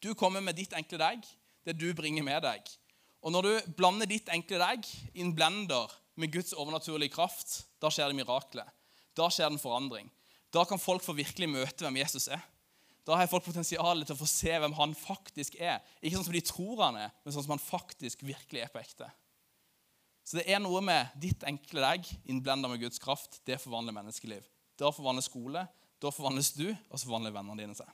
[0.04, 1.26] Du kommer med ditt enkle deg,
[1.66, 2.68] det du bringer med deg.
[3.24, 7.90] Og når du blander ditt enkle deg i en blender med Guds overnaturlige kraft, da
[7.90, 8.68] skjer det mirakler.
[9.18, 10.12] Da skjer det en forandring.
[10.54, 12.42] Da kan folk få virkelig møte hvem Jesus er.
[13.04, 15.82] Da har folk potensial til å få se hvem han faktisk er.
[16.00, 18.80] Ikke sånn som de tror han er, men sånn som han faktisk virkelig er på
[18.80, 19.10] ekte.
[20.24, 23.42] Så det er noe med ditt enkle deg innblenda med Guds kraft.
[23.44, 24.46] Det forvandler menneskeliv.
[24.80, 25.66] Da forvandler skole,
[26.00, 27.90] da forvandles du, og så forvandler vennene dine seg.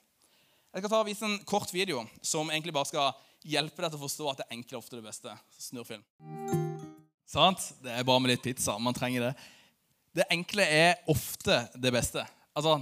[0.70, 3.10] Jeg skal ta og vise en kort video som egentlig bare skal
[3.50, 5.34] hjelpe deg til å forstå at det enkle er ofte det beste.
[5.58, 6.04] Snurrfilm.
[7.26, 7.72] Sant?
[7.82, 8.76] Det er bare med litt pizza.
[8.78, 9.32] Man trenger det.
[10.14, 12.22] Det enkle er ofte det beste.
[12.56, 12.80] Altså,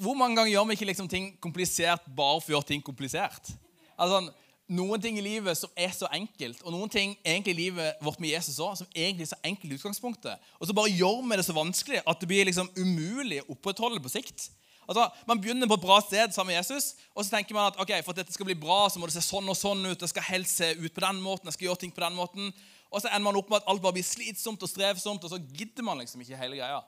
[0.00, 3.52] Hvor mange ganger gjør vi ikke liksom ting komplisert bare for å gjøre ting komplisert?
[4.00, 4.32] Altså,
[4.72, 8.20] noen ting i livet som er så enkelt, og noen ting egentlig i livet vårt
[8.22, 10.50] med Jesus også, som egentlig er så enkelt i utgangspunktet.
[10.58, 14.00] Og så bare gjør vi det så vanskelig at det blir liksom umulig å opprettholde
[14.02, 14.48] på sikt.
[14.88, 17.78] Altså, Man begynner på et bra sted sammen med Jesus, og så tenker man at
[17.80, 20.00] ok, for at dette skal bli bra, så må det se sånn og sånn ut.
[20.00, 22.52] det skal helst se ut på den måten, jeg skal gjøre ting på den måten.
[22.90, 25.40] Og så ender man opp med at alt bare blir slitsomt og strevsomt, og så
[25.52, 26.80] gidder man liksom ikke hele greia.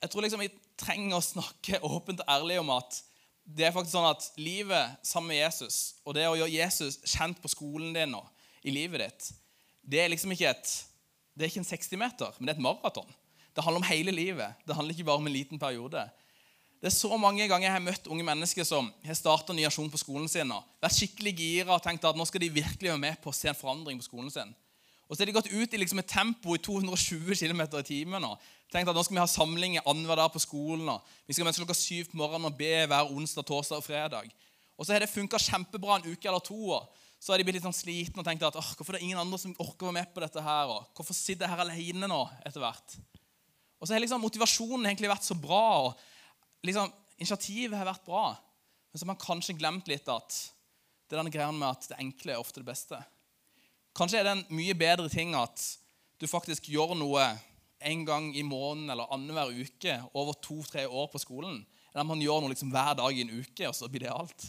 [0.00, 3.00] Jeg tror liksom vi trenger å snakke åpent og ærlig om at
[3.50, 7.40] det er faktisk sånn at livet sammen med Jesus, og det å gjøre Jesus kjent
[7.42, 8.28] på skolen din og
[8.62, 9.30] i livet ditt,
[9.82, 10.76] det er liksom ikke et
[11.34, 13.12] det er ikke en 60-meter, men det er et maraton.
[13.56, 14.58] Det handler om hele livet.
[14.66, 16.02] Det handler ikke bare om en liten periode.
[16.80, 19.90] Det er så mange ganger jeg har møtt unge mennesker som har starta ny aksjon
[19.92, 23.02] på skolen sin og vært skikkelig gira og tenkt at nå skal de virkelig være
[23.02, 24.54] med på å se en forandring på skolen sin.
[25.10, 28.26] Og så har de gått ut i liksom et tempo i 220 km i timen
[28.28, 28.38] og
[28.70, 30.86] at nå skal vi ha samlinger annenhver dag på skolen.
[31.26, 34.30] Vi skal møtes klokka syv på morgenen og be hver onsdag, torsdag og fredag.
[34.78, 36.70] Og så har det funka kjempebra en uke eller to.
[36.78, 36.86] og
[37.20, 39.36] så har de blitt litt sånn slitne og tenkt at hvorfor er det ingen andre
[39.36, 42.20] som orker å være med på dette her, og hvorfor sitter jeg her alene nå
[42.48, 42.94] etter hvert?
[43.76, 46.88] Og så har liksom motivasjonen egentlig vært så bra, og liksom,
[47.20, 48.30] initiativet har vært bra.
[48.88, 50.38] Men så har man kanskje glemt litt at
[51.10, 53.02] det er denne greia med at det enkle er ofte det beste.
[54.00, 55.60] Kanskje er det en mye bedre ting at
[56.16, 57.20] du faktisk gjør noe
[57.84, 61.58] en gang i måneden eller annenhver uke over to-tre år på skolen,
[61.92, 64.14] enn at man gjør noe liksom hver dag i en uke, og så blir det
[64.14, 64.46] alt.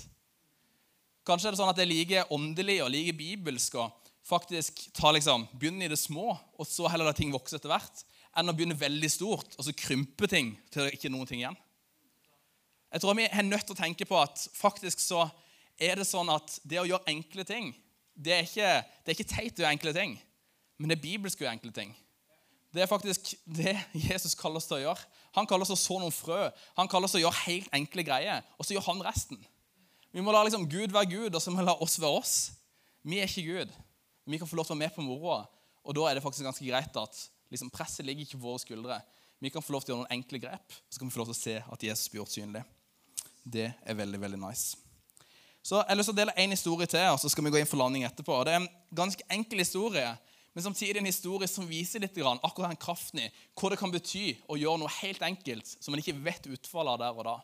[1.28, 3.90] Kanskje er det sånn at det er like åndelig og like bibelsk å
[4.24, 8.06] faktisk ta liksom, begynne i det små, og så heller la ting vokse etter hvert,
[8.40, 11.44] enn å begynne veldig stort og så krympe ting til det ikke er noen ting
[11.44, 11.60] igjen.
[12.92, 15.26] Jeg tror vi er nødt til å tenke på at faktisk så
[15.76, 17.74] er det sånn at det å gjøre enkle ting,
[18.22, 20.16] det er ikke, det er ikke teit å gjøre enkle ting,
[20.78, 21.94] men det er bibelsk å gjøre enkle ting.
[22.72, 23.74] Det er faktisk det
[24.08, 25.08] Jesus kaller oss til å gjøre.
[25.36, 26.40] Han kaller oss til å så noen frø.
[26.78, 29.40] Han kaller oss til å gjøre helt enkle greier, og så gjør han resten.
[30.12, 32.36] Vi må la liksom Gud være Gud, og så må vi la oss være oss.
[33.08, 33.74] Vi er ikke Gud.
[34.28, 35.42] Vi kan få lov til å være med på moroa.
[35.88, 39.00] Og da er det faktisk ganske greit at liksom, presset ligger ikke på våre skuldre.
[39.42, 41.24] Vi kan få lov til å gjøre noen enkle grep, og så kan vi få
[41.24, 42.64] lov til å se at Jesus blir gjort synlig.
[43.42, 44.78] Det er veldig, veldig nice.
[45.64, 47.62] Så Jeg har lyst til å dele én historie til, og så skal vi gå
[47.62, 48.44] inn for landing etterpå.
[48.46, 50.10] Det er en ganske enkel historie,
[50.54, 53.94] men samtidig en historie som viser litt grann, akkurat den kraften i hva det kan
[53.94, 57.38] bety å gjøre noe helt enkelt som man ikke vet utfallet av der og da.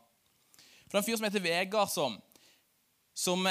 [0.88, 2.18] For det er en fyr som heter Vegard, som
[3.18, 3.48] som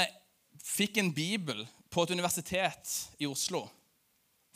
[0.62, 3.64] fikk en bibel på et universitet i Oslo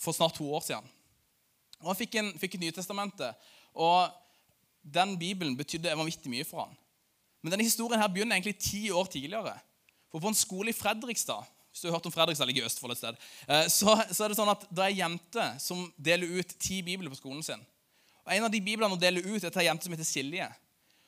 [0.00, 0.86] for snart to år siden.
[1.80, 4.12] Og Han fikk, en, fikk et Nytestamentet, og
[4.82, 6.76] den bibelen betydde vanvittig mye for han.
[7.42, 9.56] Men denne historien her begynner egentlig ti år tidligere.
[10.10, 12.96] For På en skole i Fredrikstad hvis du har hørt om Fredrikstad ligger i Østfold
[12.96, 16.40] et sted, eh, så, så, er det sånn at det er ei jente som deler
[16.40, 17.62] ut ti bibler på skolen sin.
[18.26, 20.48] Og En av de biblene hun deler ut, er til ei jente som heter Silje.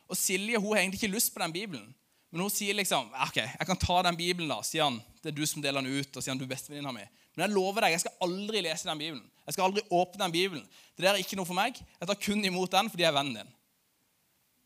[0.07, 1.91] Og Silje hun har egentlig ikke lyst på den bibelen.
[2.33, 5.03] Men hun sier liksom ok, jeg kan ta den Bibelen, da, sier han.
[5.21, 6.17] Det er du som deler den ut.
[6.17, 7.05] og sier han, du er bestevenninna mi.
[7.35, 9.27] Men jeg lover deg, jeg skal aldri lese den Bibelen.
[9.45, 10.65] Jeg skal aldri åpne den Bibelen.
[10.97, 11.77] Det der er ikke noe for meg.
[11.77, 13.53] Jeg tar kun imot den fordi jeg er vennen din.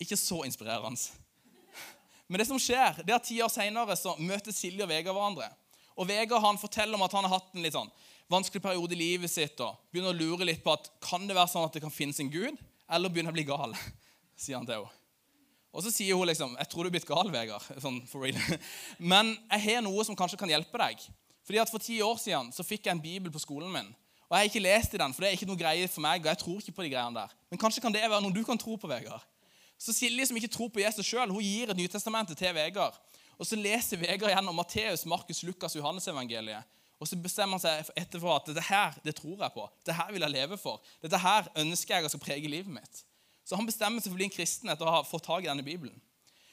[0.05, 0.95] Ikke så inspirerende.
[2.27, 5.49] Men det som skjer, det er at ti år seinere møter Silje og Vegard hverandre.
[5.97, 7.93] Og Vegard han forteller om at han har hatt en litt sånn
[8.31, 11.53] vanskelig periode i livet sitt og begynner å lure litt på at kan det være
[11.53, 12.59] sånn at det kan finnes en Gud,
[12.91, 13.77] eller begynner jeg å bli gal,
[14.43, 15.03] sier han til henne.
[15.77, 18.39] Og så sier hun liksom 'Jeg tror du er blitt gal, Vegard.' Sånn for real.
[19.13, 21.03] Men jeg har noe som kanskje kan hjelpe deg.
[21.45, 23.91] Fordi at For ti år siden så fikk jeg en bibel på skolen min.
[24.27, 26.25] Og Jeg har ikke lest i den, for det er ikke noe greie for meg.
[26.25, 27.31] og jeg tror ikke på de greiene der.
[27.51, 29.23] Men kanskje kan det være noe du kan tro på, Vegard.
[29.79, 32.97] Så Silje, som ikke tror på Jesus sjøl, gir et Nytestamentet til Vegard.
[33.37, 36.65] Og Så leser Vegard gjennom Matteus, Markus, Lukas Johannes-evangeliet.
[36.97, 39.67] Og så bestemmer han seg etterpå at dette her, det tror jeg på.
[39.83, 40.81] Dette her vil jeg leve for.
[41.03, 43.03] Dette her ønsker jeg skal prege livet mitt.
[43.45, 45.51] Så han bestemmer seg for å bli en kristen etter å ha fått tak i
[45.51, 45.95] denne Bibelen.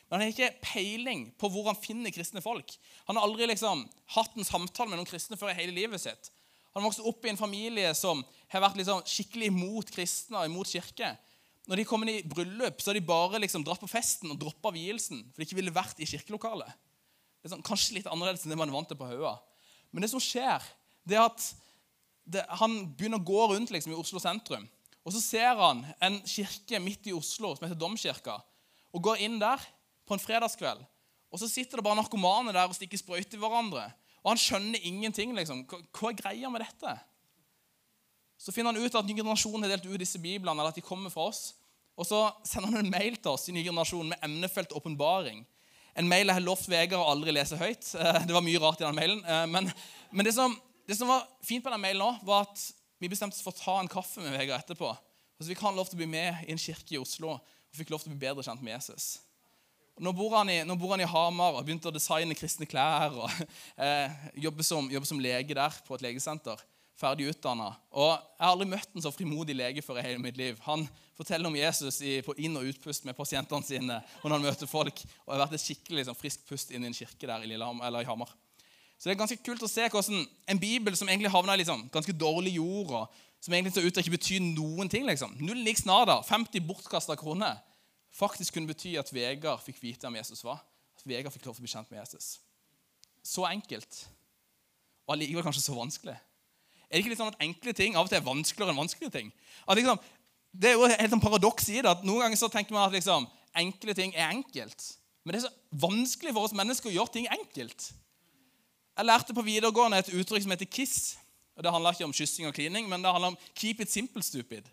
[0.10, 2.76] Men han har ikke peiling på hvor han finner kristne folk.
[3.08, 3.86] Han har aldri liksom
[4.18, 6.30] hatt en samtale med noen kristne før i hele livet sitt.
[6.76, 10.70] Han vokste opp i en familie som har vært liksom skikkelig imot kristne og imot
[10.70, 11.14] kirke.
[11.70, 14.74] Når de kommer i bryllup, så har de bare liksom dratt på festen og droppa
[14.76, 15.22] vielsen.
[15.32, 16.72] For de ikke ville vært i kirkelokalet.
[17.40, 19.38] Det er sånn, kanskje litt annerledes enn det man er vant til på Haua.
[19.92, 20.64] Men det som skjer,
[21.08, 21.46] det er at
[22.24, 24.66] det, han begynner å gå rundt liksom, i Oslo sentrum.
[25.04, 28.38] Og så ser han en kirke midt i Oslo som heter Domkirka,
[28.94, 29.64] og går inn der
[30.08, 30.84] på en fredagskveld.
[31.34, 33.88] Og så sitter det bare narkomane der og stikker sprøyter i hverandre.
[34.24, 35.34] Og han skjønner ingenting.
[35.36, 35.66] liksom.
[35.68, 36.94] Hva er greia med dette?
[38.44, 40.84] Så finner han ut at ny generasjon har delt ut disse biblene, eller at de
[40.84, 41.54] kommer fra oss.
[41.96, 45.46] Og så sender han en mail til oss i ny generasjon med emnefelt åpenbaring.
[45.96, 47.92] En mail jeg har lovt Vegard å aldri lese høyt.
[47.96, 49.22] Eh, det var mye rart i den mailen.
[49.24, 49.70] Eh, men,
[50.12, 50.56] men det, som,
[50.90, 52.64] det, som, var fint på den mailen nå, var at
[53.00, 54.90] vi bestemte oss for å ta en kaffe med Vegard etterpå.
[54.90, 57.78] Og så fikk han lov til å bli med i en kirke i Oslo og
[57.78, 59.14] fikk lov til å bli bedre kjent med Jesus.
[60.02, 63.30] Nå bor, i, nå bor han i, Hamar og begynte å designe kristne klær og
[63.78, 66.62] eh, jobbe, som, jobber, som, lege der på et legesenter.
[67.00, 67.72] Ferdig utdanna.
[67.92, 70.60] Og jeg har aldri møtt en så frimodig lege før i hele mitt liv.
[70.68, 70.86] Han
[71.18, 75.04] forteller om Jesus i, på inn- og utpust med pasientene sine når han møter folk.
[75.26, 77.50] Og jeg har vært et skikkelig liksom, friskt pust inn i en kirke der i,
[77.52, 78.32] Lillehammer, eller i Hamar.
[78.98, 81.88] Så det er ganske kult å se hvordan en bibel som egentlig havna i liksom,
[81.92, 85.34] ganske dårlig jord, og som egentlig ser ut til ikke betyr noen ting, liksom.
[85.44, 87.58] null lik nada, 50 bortkasta kroner,
[88.16, 90.62] faktisk kunne bety at Vegard fikk vite hvem Jesus var.
[90.96, 92.38] At Vegard fikk lov til å bli kjent med Jesus.
[93.26, 94.06] Så enkelt.
[95.04, 96.16] Og allikevel kanskje så vanskelig.
[96.94, 99.14] Er det ikke litt sånn at enkle ting av og til er vanskeligere enn vanskelige
[99.16, 99.30] ting?
[99.66, 100.02] Liksom,
[100.54, 101.90] det er jo helt sånn paradoks i det.
[101.90, 103.26] at Noen ganger så tenker man at liksom,
[103.58, 104.86] enkle ting er enkelt.
[105.26, 107.88] Men det er så vanskelig for oss mennesker å gjøre ting enkelt.
[108.94, 111.16] Jeg lærte på videregående et uttrykk som heter KISS.
[111.58, 114.22] og Det handler ikke om kyssing og klining, men det handler om 'keep it simple,
[114.22, 114.70] stupid'.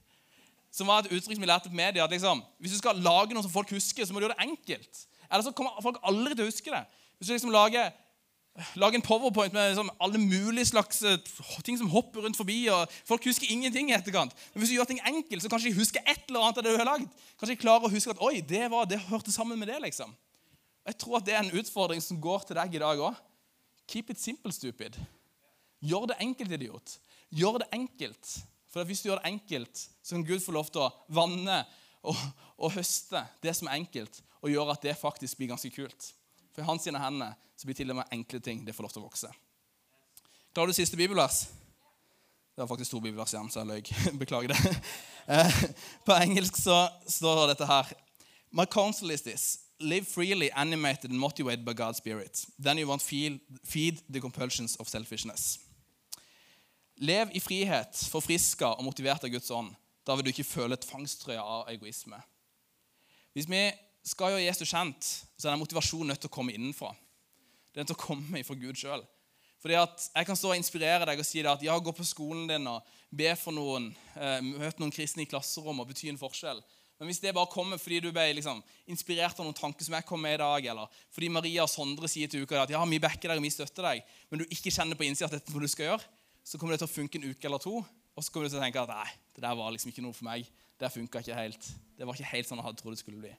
[0.71, 2.05] Som var et uttrykk som vi lærte på media.
[2.05, 4.49] at liksom, Hvis du skal lage noe som folk husker, så må du gjøre det
[4.49, 5.07] enkelt.
[5.33, 6.85] Eller så kommer folk aldri til å huske det.
[7.19, 7.93] Hvis du liksom lager
[8.75, 11.19] Lage en powerpoint med liksom alle mulige slags eh,
[11.65, 12.67] ting som hopper rundt forbi.
[12.69, 14.35] og Folk husker ingenting i etterkant.
[14.53, 16.75] Men hvis du gjør ting enkelt, så kanskje de husker et eller annet av det
[16.75, 17.07] du har lagd.
[17.39, 19.79] Kanskje de klarer å huske at oi, det, var, det hørte sammen med det.
[19.87, 20.13] liksom.
[20.87, 23.19] Jeg tror at det er en utfordring som går til deg i dag òg.
[23.91, 24.99] Keep it simple, stupid.
[25.81, 26.99] Gjør det enkelt, idiot.
[27.31, 28.37] Gjør det enkelt.
[28.71, 31.63] For hvis du gjør det enkelt, så kan Gud få lov til å vanne
[32.03, 32.19] og,
[32.59, 36.13] og høste det som er enkelt, og gjøre at det faktisk blir ganske kult.
[36.55, 38.93] For i hans sine hender så blir til og med enkle ting det får lov
[38.95, 39.31] til å vokse.
[40.55, 41.45] Klarer du siste bibelvers?
[42.57, 44.19] Det var faktisk to bibelvers igjen, så jeg løy.
[44.23, 44.77] Beklager det.
[45.31, 45.59] Eh,
[46.05, 47.93] på engelsk så står det dette her.
[48.51, 49.45] My counsel is this.
[49.79, 52.45] Live freely, animated and motivated by God's spirit.
[52.59, 55.61] Then you won't feel, feed the compulsions of selfishness.
[56.97, 59.71] Lev i frihet, forfriska og motivert av Guds ånd.
[60.05, 62.19] Da vil du ikke føle tvangstrøya av egoisme.
[63.33, 63.63] Hvis vi
[64.07, 66.93] skal gjøre Jesus kjent, så er den motivasjonen nødt til å komme innenfra.
[67.71, 69.05] Det er nødt til å komme fra Gud sjøl.
[69.61, 72.07] Fordi at Jeg kan stå og inspirere deg og si deg at ja, gå på
[72.07, 76.21] skolen din og be for noen, Møt møte noen kristne i klasserommet og bety en
[76.21, 76.63] forskjell.
[77.01, 78.59] Men hvis det bare kommer fordi du ble liksom,
[78.93, 82.09] inspirert av noen tanker som jeg kom med i dag, eller fordi Maria og Sondre
[82.13, 84.73] sier til uka at ja, vi backer deg og vi støtter deg, men du ikke
[84.75, 86.11] kjenner på innsida at dette er noe du skal gjøre,
[86.45, 87.81] så kommer det til å funke en uke eller to.
[88.17, 90.17] Og så kommer du til å tenke at nei, det der var liksom ikke noe
[90.17, 90.49] for meg.
[90.81, 91.71] Det funka ikke helt.
[91.97, 93.33] Det var ikke helt sånn jeg hadde trodd det skulle bli.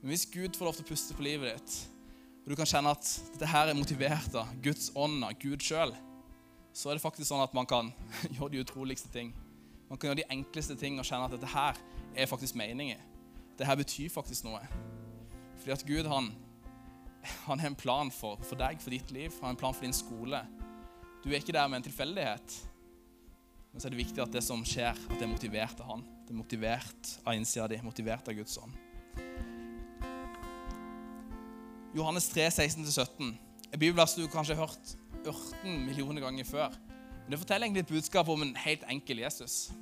[0.00, 1.74] Men hvis Gud får lov til å puste på livet ditt,
[2.40, 5.92] og du kan kjenne at dette her er motivert av Guds ånd, av Gud sjøl,
[6.72, 7.90] så er det faktisk sånn at man kan
[8.36, 9.34] gjøre de utroligste ting.
[9.90, 11.78] Man kan gjøre de enkleste ting og kjenne at dette her
[12.16, 13.02] er faktisk meningen.
[13.58, 14.62] Det her betyr faktisk noe.
[15.60, 16.30] Fordi at Gud han,
[17.48, 19.34] han har en plan for, for deg, for ditt liv.
[19.40, 20.40] Han har en plan for din skole.
[21.20, 22.60] Du er ikke der med en tilfeldighet.
[23.70, 26.06] Men så er det viktig at det som skjer, at det er motivert av han.
[26.24, 28.72] Det er motivert av innsida di, motivert av Guds ånd.
[31.96, 33.34] Johannes 3, 16-17.
[33.72, 34.92] En bibelvers du kanskje har hørt
[35.26, 36.74] 18 millioner ganger før.
[37.24, 39.72] Men det forteller egentlig et budskap om en helt enkel Jesus.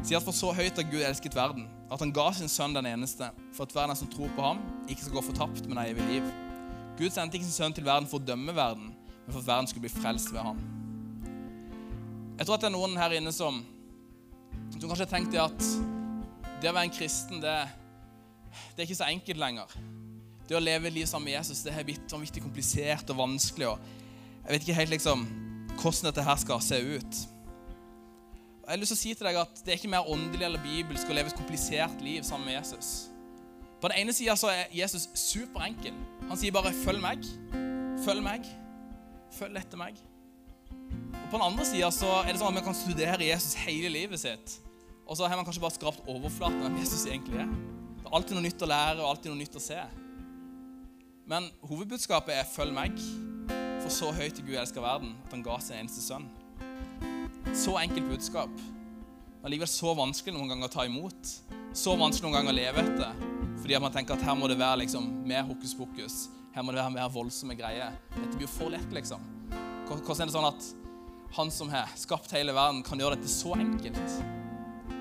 [0.00, 2.74] Det sier at For så høyt har Gud elsket verden, at han ga sin sønn
[2.74, 5.84] den eneste, for at verden som tror på ham, ikke skal gå fortapt, men ha
[5.90, 6.26] evig liv.
[6.98, 9.70] Gud sendte ikke sin sønn til verden for å dømme verden, men for at verden
[9.70, 10.58] skulle bli frelst ved ham.
[12.40, 13.62] Jeg tror at det er noen her inne som,
[14.72, 15.70] som kanskje har tenkt at
[16.60, 17.56] det å være en kristen, det,
[18.74, 19.78] det er ikke så enkelt lenger.
[20.50, 23.68] Det å leve liv sammen med Jesus det har blitt vanvittig komplisert og vanskelig.
[23.70, 23.78] og
[24.42, 25.20] Jeg vet ikke helt liksom
[25.78, 27.20] hvordan dette her skal se ut.
[28.64, 30.64] Jeg har lyst til å si til deg at Det er ikke mer åndelig eller
[30.64, 33.12] bibelsk å leve et komplisert liv sammen med Jesus.
[33.78, 35.94] På den ene sida er Jesus superenkel.
[36.26, 37.30] Han sier bare 'følg meg'.
[38.04, 38.42] Følg meg.
[39.38, 39.94] Følg etter meg.
[41.14, 44.18] Og På den andre sida er det sånn at vi kan studere Jesus hele livet
[44.18, 44.58] sitt.
[45.06, 47.46] Og så har man kanskje bare skrapt overflaten av Jesus egentlig er.
[47.46, 50.09] Det er alltid noe nytt å lære og alltid noe nytt å se.
[51.30, 53.00] Men hovedbudskapet er 'følg meg'.
[53.82, 56.26] For så høyt Gud elsker verden at han ga sin eneste sønn.
[57.54, 58.50] Så enkelt budskap.
[59.42, 61.30] Men likevel så vanskelig noen ganger å ta imot.
[61.72, 63.12] Så vanskelig noen ganger å leve etter.
[63.60, 66.28] Fordi at man tenker at her må det være liksom mer hokus pokus.
[66.52, 67.92] Her må det være mer voldsomme greier.
[68.16, 69.20] Dette blir jo for lett, liksom.
[69.86, 70.74] Hvordan er det sånn at
[71.36, 74.18] han som har skapt hele verden, kan gjøre dette så enkelt?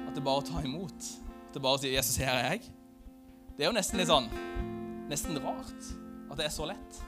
[0.06, 0.94] At det er bare å ta imot.
[0.94, 2.70] At det er bare å si 'Jesus, her er jeg'.
[3.58, 4.30] Det er jo nesten litt sånn
[5.10, 6.09] Nesten rart.
[6.30, 7.00] At det er så lett.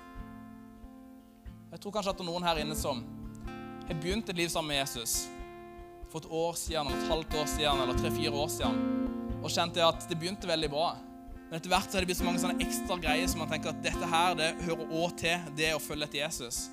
[1.72, 3.04] Jeg tror kanskje at det er noen her inne som
[3.88, 5.28] har begynt et liv sammen med Jesus
[6.12, 8.82] for et år siden, eller et halvt år siden, eller tre-fire år siden,
[9.40, 10.90] og kjente at det begynte veldig bra.
[11.48, 13.72] Men etter hvert så har det blitt så mange sånne ekstra greier som man tenker
[13.72, 16.66] at dette her, det hører òg til det å følge etter Jesus.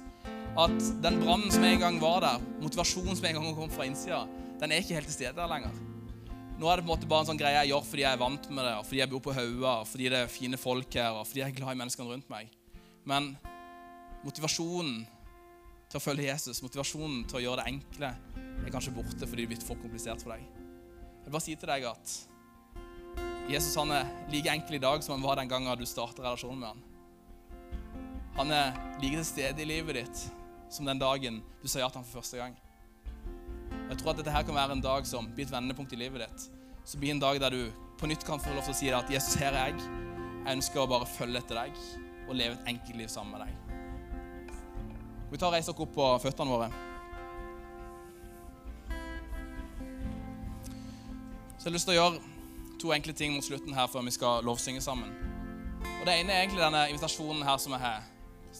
[0.58, 4.24] At den brannen som en gang var der, motivasjonen som en gang kom fra innsida,
[4.58, 5.74] den er ikke helt til stede der lenger.
[6.58, 8.18] Nå er det på en måte bare en sånn greie jeg gjør fordi jeg er
[8.18, 10.96] vant med det, og fordi jeg bor på Haua, og fordi det er fine folk
[10.98, 12.50] her, og fordi jeg er glad i menneskene rundt meg.
[13.06, 13.28] Men
[14.24, 15.04] motivasjonen
[15.86, 18.10] til å følge Jesus, motivasjonen til å gjøre det enkle,
[18.42, 20.42] er kanskje borte fordi det er blitt for komplisert for deg.
[20.42, 22.16] Jeg vil bare si til deg at
[23.54, 26.58] Jesus han er like enkel i dag som han var den gangen du startet relasjonen
[26.58, 26.86] med han.
[28.40, 30.26] Han er like til stede i livet ditt
[30.74, 32.58] som den dagen du sa ja til ham for første gang.
[33.88, 36.24] Jeg tror at dette her kan være en dag som blir et vendepunkt i livet
[36.24, 36.48] ditt.
[36.84, 37.62] Så blir en dag der du
[37.98, 39.88] på nytt kan få lov til å si at Jesus, her er jeg.
[40.44, 41.80] Jeg ønsker å bare følge etter deg
[42.28, 43.68] og leve et enkelt liv sammen med deg.
[45.30, 46.68] Vi tar og reiser oss opp på føttene våre.
[51.58, 52.20] Så jeg har lyst til å gjøre
[52.78, 55.10] to enkle ting mot slutten her før vi skal lovsynge sammen.
[55.98, 58.02] Og Det ene er egentlig denne invitasjonen her som jeg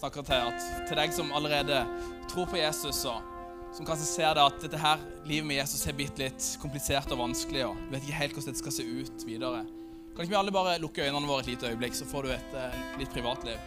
[0.01, 0.51] snakker til.
[0.51, 1.85] At til deg som allerede
[2.29, 3.38] tror på Jesus, og
[3.75, 7.21] som kanskje ser det at dette her livet med Jesus har blitt litt komplisert og
[7.21, 9.65] vanskelig, og du vet ikke helt hvordan dette skal se ut videre.
[10.13, 12.55] Kan ikke vi alle bare lukke øynene våre et lite øyeblikk, så får du et
[12.57, 13.59] uh, litt privatliv?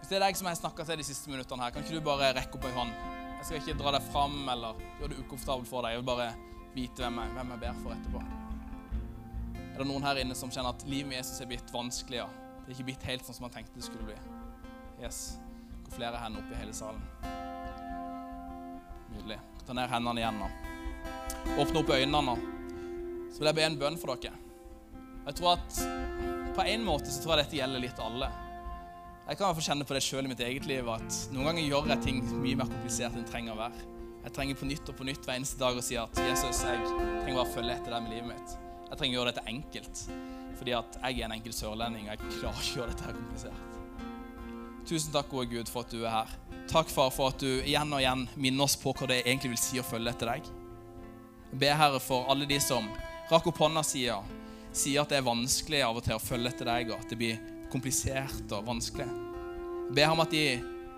[0.00, 1.96] Hvis det er deg som jeg har snakka til de siste minuttene her, kan ikke
[1.96, 2.90] du bare rekke opp ei hånd?
[3.38, 5.94] Jeg skal ikke dra deg fram eller gjøre det ukomfortabelt for deg.
[5.94, 6.28] Jeg vil bare
[6.74, 8.24] vite hvem jeg, hvem jeg ber for etterpå.
[9.62, 12.20] Er det noen her inne som kjenner at livet med Jesus er blitt vanskelig?
[12.20, 12.28] Ja?
[12.60, 14.20] Det er ikke blitt helt sånn som man tenkte det skulle bli.
[15.00, 15.24] Yes.
[15.86, 17.43] Går flere hender opp i hele salen.
[19.14, 19.38] Nydelig.
[19.64, 20.48] Ta ned hendene igjen nå.
[21.60, 22.34] Åpne opp øynene nå.
[23.32, 24.36] Så vil jeg be en bønn for dere.
[25.24, 25.78] Jeg tror at
[26.54, 28.28] På en måte så tror jeg dette gjelder litt alle.
[29.24, 31.88] Jeg kan hvert kjenne på det sjøl i mitt eget liv at noen ganger gjør
[31.94, 33.88] jeg ting mye mer komplisert enn det trenger å være.
[34.24, 36.84] Jeg trenger på nytt og på nytt hver eneste dag å si at Jesus, jeg
[36.84, 38.54] trenger bare å følge etter deg med livet mitt.
[38.90, 40.02] Jeg trenger å gjøre dette enkelt.
[40.60, 43.18] Fordi at jeg er en enkel sørlending, og jeg klarer ikke å gjøre dette her
[43.18, 43.73] komplisert.
[44.84, 46.32] Tusen takk, gode Gud, for at du er her.
[46.68, 49.62] Takk, far, for at du igjen og igjen minner oss på hva det egentlig vil
[49.62, 50.48] si å følge etter deg.
[51.52, 52.90] Jeg ber, Herre, for alle de som
[53.30, 54.28] rakk opp hånda si og
[54.74, 57.18] sier at det er vanskelig av og til å følge etter deg, og at det
[57.20, 57.38] blir
[57.72, 59.06] komplisert og vanskelig.
[59.86, 60.44] Jeg ber om at de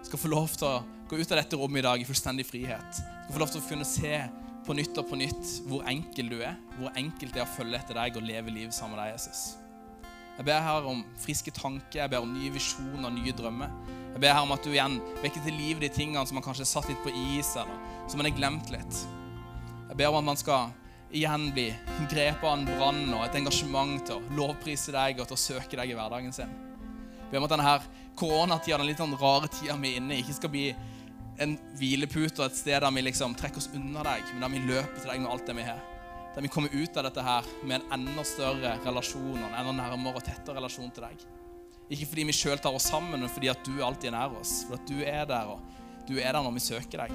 [0.07, 2.99] skal få lov til å gå ut av dette rommet i dag i fullstendig frihet.
[2.99, 4.17] Skal få lov til å kunne se
[4.67, 7.79] på nytt og på nytt hvor enkel du er, hvor enkelt det er å følge
[7.79, 9.66] etter deg og leve livet sammen med deg, Jesus.
[10.37, 13.71] Jeg ber her om friske tanker, jeg ber om nye visjoner, nye drømmer.
[14.13, 16.67] Jeg ber her om at du igjen vekker til liv de tingene som man kanskje
[16.67, 19.01] har satt litt på is, eller som man har glemt litt.
[19.87, 20.75] Jeg ber om at man skal
[21.17, 21.71] igjen bli
[22.11, 25.81] grepet av en brann og et engasjement til å lovprise deg og til å søke
[25.81, 26.53] deg i hverdagen sin.
[27.17, 27.75] Jeg ber om at denne
[28.21, 30.69] koronatida, den litt sånn rare tida vi er inne i, ikke skal bli
[31.41, 34.65] en hvilepute og et sted der vi liksom trekker oss unna deg, men der vi
[34.69, 35.85] løper til deg med alt det vi har.
[36.37, 39.73] Der vi kommer ut av dette her med en enda større relasjon og en enda
[39.79, 41.23] nærmere og tettere relasjon til deg.
[41.89, 44.59] Ikke fordi vi sjøl tar oss sammen, men fordi at du alltid er nær oss.
[44.69, 47.15] For at du er der, og du er der når vi søker deg.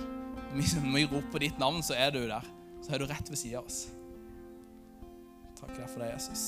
[0.56, 2.50] Når vi roper ditt navn, så er du der.
[2.82, 3.84] Så er du rett ved sida av oss.
[5.60, 6.46] Takk for det, Jesus.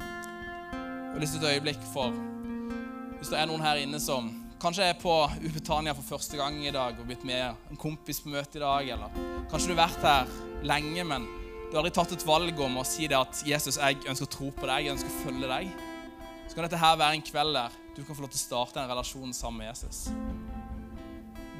[0.00, 2.12] Jeg har lyst til et øyeblikk for
[3.16, 4.28] Hvis det er noen her inne som
[4.60, 8.32] kanskje er på Ubetania for første gang i dag og blitt med en kompis på
[8.32, 9.18] møte i dag, eller
[9.50, 10.30] kanskje du har vært her
[10.68, 11.26] lenge, men
[11.70, 14.30] du har aldri tatt et valg om å si det at 'Jesus, jeg ønsker å
[14.34, 15.68] tro på deg, jeg ønsker å følge deg',
[16.48, 18.82] så kan dette her være en kveld der du kan få lov til å starte
[18.82, 20.10] en relasjon sammen med Jesus.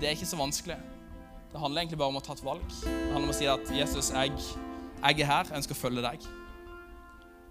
[0.01, 0.79] Det er ikke så vanskelig.
[1.53, 2.66] Det handler egentlig bare om å ta et valg.
[2.83, 6.03] Det handler om å si at 'Jesus, jeg, jeg er her, jeg ønsker å følge
[6.03, 6.27] deg'.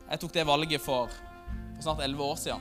[0.10, 2.60] Jeg tok det valget for, for snart elleve år siden.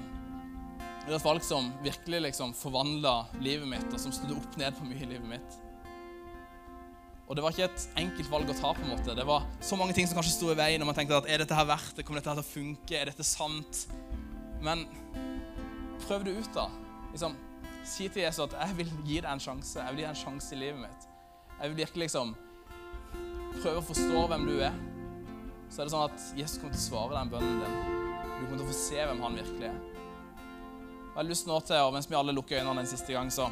[0.78, 4.78] Det var et valg som virkelig liksom forvandla livet mitt, og som snudde opp ned
[4.78, 5.58] på mye i livet mitt.
[7.28, 8.72] Og det var ikke et enkelt valg å ta.
[8.72, 9.14] på en måte.
[9.14, 11.42] Det var så mange ting som kanskje sto i veien, og man tenkte at er
[11.42, 12.04] dette her verdt det?
[12.08, 12.96] Kommer dette her til å funke?
[12.96, 13.84] Er dette sant?
[14.64, 14.86] Men
[16.06, 16.70] prøv det ut, da.
[17.12, 17.36] Liksom,
[17.84, 19.76] si til Jesus at 'jeg vil gi deg en sjanse'.
[19.76, 21.08] Jeg vil gi deg en sjanse i livet mitt.
[21.60, 22.34] Jeg vil virkelig liksom
[23.62, 24.74] prøve å forstå hvem du er.
[25.68, 27.76] Så er det sånn at Jesus kommer til å svare den bønnen din.
[28.38, 29.78] Du kommer til å få se hvem han virkelig er.
[31.08, 33.30] Og jeg har lyst nå til, og Mens vi alle lukker øynene en siste gang,
[33.30, 33.50] så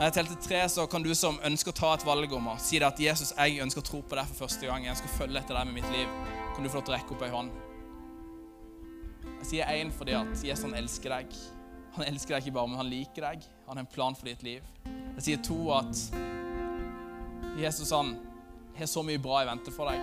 [0.00, 2.54] når jeg telte tre, så kan du som ønsker å ta et valg om å
[2.64, 5.10] si det at Jesus, jeg ønsker å tro på deg for første gang, jeg ønsker
[5.10, 6.14] å følge etter deg med mitt liv,
[6.54, 7.50] kan du få lov til å rekke opp ei hånd.
[9.26, 11.36] Jeg sier én fordi at Jesus han elsker deg.
[11.98, 13.44] Han elsker deg ikke bare, men han liker deg.
[13.66, 14.72] Han har en plan for ditt liv.
[15.18, 16.02] Jeg sier to at
[17.60, 18.16] Jesus han
[18.80, 20.00] har så mye bra i vente for deg.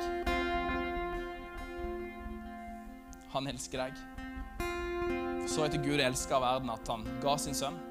[3.33, 4.05] Han elsker deg.
[4.61, 7.86] For så etter Gud elska verden at han ga sin sønn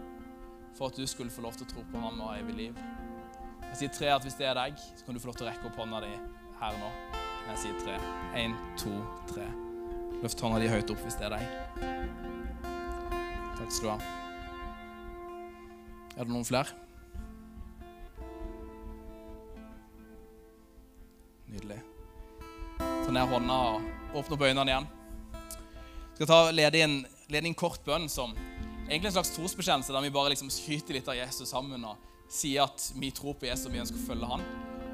[0.76, 2.80] for at du skulle få lov til å tro på ham og ha evig liv.
[3.70, 5.50] Jeg sier tre at hvis det er deg, så kan du få lov til å
[5.50, 6.12] rekke opp hånda di
[6.60, 6.90] her nå.
[7.46, 7.96] Jeg sier tre.
[8.36, 8.92] Én, to,
[9.30, 9.46] tre.
[10.22, 11.44] Løft hånda di høyt opp hvis det er deg.
[13.56, 13.98] Takk skal du ha.
[16.16, 16.72] Er det noen flere?
[21.52, 21.80] Nydelig.
[22.80, 24.90] Ta ned hånda og åpne opp øynene igjen.
[25.36, 28.32] Jeg skal ta lede inn, lede inn kort bønn som
[28.89, 31.99] egentlig en slags trosbekjennelse der vi bare liksom skyter litt av Jesus sammen og
[32.30, 34.45] sier at vi tror på Jesus og vi ønsker å følge han.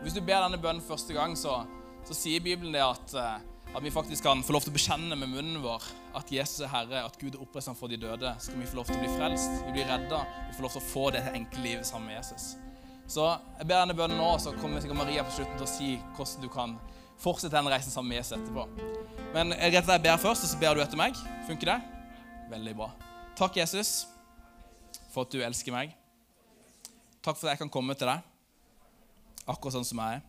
[0.02, 1.62] Hvis du ber denne bønnen første gang, så,
[2.08, 5.16] så sier Bibelen det at, eh, at vi faktisk kan få lov til å bekjenne
[5.18, 5.84] med munnen vår
[6.18, 8.34] at Jesus er Herre, at Gud er oppreist for de døde.
[8.40, 10.74] Så kan vi få lov til å bli frelst, vi blir redda, vi får lov
[10.74, 12.54] til å få det enkle livet sammen med Jesus.
[13.12, 15.94] Så jeg ber denne bønnen nå, så kommer sikkert Maria på slutten til å si
[16.16, 16.76] hvordan du kan
[17.22, 18.66] fortsette den reisen sammen med Jesus etterpå.
[19.36, 21.16] Men rett og slett jeg ber først, og så ber du etter meg.
[21.48, 21.80] Funker det?
[22.52, 22.92] Veldig bra.
[23.36, 24.06] Takk, Jesus,
[25.12, 25.94] for at du elsker meg.
[27.22, 28.28] Takk for at jeg kan komme til deg
[29.48, 30.24] akkurat sånn som jeg er.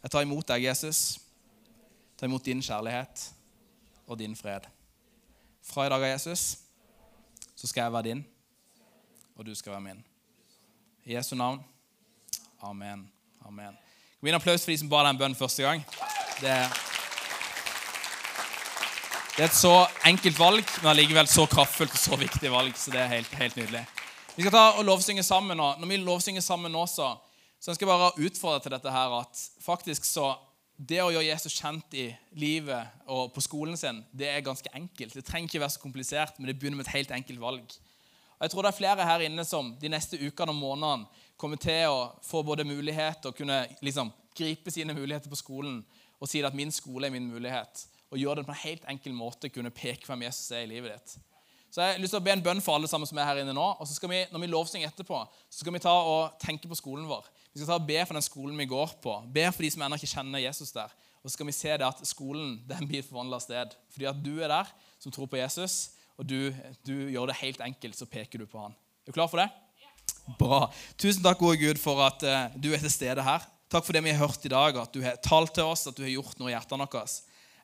[0.00, 1.18] Jeg tar imot deg, Jesus.
[2.16, 3.26] Tar imot din kjærlighet
[4.06, 4.66] og din fred.
[5.66, 6.44] Fra i dag av Jesus
[7.54, 8.22] så skal jeg være din,
[9.36, 10.00] og du skal være min.
[11.04, 11.60] I Jesu navn.
[12.64, 13.04] Amen.
[13.44, 13.76] Amen.
[14.20, 15.84] Gi en applaus for de som ba den bønnen første gang.
[16.40, 16.56] Det,
[19.40, 22.74] det, er et så enkelt valg, men allikevel så kraftfullt og så viktig valg.
[22.76, 23.80] Så det er helt, helt nydelig.
[24.34, 25.68] Vi skal ta og lovsynge sammen nå.
[25.80, 27.14] Når vi lovsynger sammen nå, så,
[27.56, 30.34] så skal jeg bare utfordre til dette her at faktisk så
[30.76, 35.16] det å gjøre Jesus kjent i livet og på skolen sin, det er ganske enkelt.
[35.16, 37.64] Det trenger ikke være så komplisert, men det begynner med et helt enkelt valg.
[38.36, 41.56] Og jeg tror det er flere her inne som de neste ukene og månedene kommer
[41.64, 45.80] til å få både mulighet og kunne liksom, gripe sine muligheter på skolen
[46.20, 47.86] og si at min skole er min mulighet.
[48.10, 50.96] Og gjøre det på en helt enkel måte, kunne peke hvem Jesus er i livet
[50.96, 51.18] ditt.
[51.70, 53.40] Så jeg har lyst til å be en bønn for alle sammen som er her
[53.44, 53.66] inne nå.
[53.78, 56.78] og så skal vi, Når vi lovsynger etterpå, så skal vi ta og tenke på
[56.78, 57.28] skolen vår.
[57.52, 59.14] Vi skal ta og be for den skolen vi går på.
[59.30, 60.90] Be for de som ennå ikke kjenner Jesus der.
[61.22, 63.76] Og så skal vi se det at skolen den blir forvandla sted.
[63.94, 66.50] Fordi at du er der som tror på Jesus, og du,
[66.84, 68.74] du, gjør det helt enkelt, så peker du på han.
[69.06, 69.48] Er du klar for det?
[70.40, 70.66] Bra.
[71.00, 73.46] Tusen takk, gode Gud, for at uh, du er til stede her.
[73.70, 75.96] Takk for det vi har hørt i dag, at du har talt til oss, at
[75.96, 77.06] du har gjort noe i hjertene våre.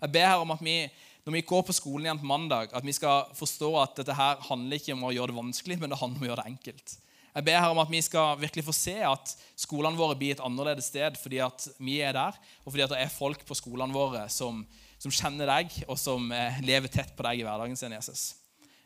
[0.01, 0.78] Jeg ber her om at vi
[1.26, 4.38] når vi går på skolen igjen på mandag, at vi skal forstå at dette her
[4.47, 6.92] handler ikke om å gjøre det vanskelig, men det handler om å gjøre det enkelt.
[7.36, 10.44] Jeg ber her om at vi skal virkelig få se at skolene våre blir et
[10.47, 13.92] annerledes sted fordi at vi er der, og fordi at det er folk på skolene
[13.92, 14.62] våre som,
[15.03, 18.28] som kjenner deg, og som eh, lever tett på deg i hverdagen sin, Jesus.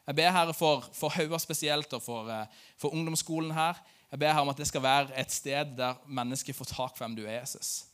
[0.09, 3.79] Jeg ber Herre for, for Hauga spesielt og for, eh, for ungdomsskolen her.
[4.11, 7.21] Jeg ber her om at det skal være et sted der mennesker får tak hvem
[7.21, 7.89] du er, Jesus.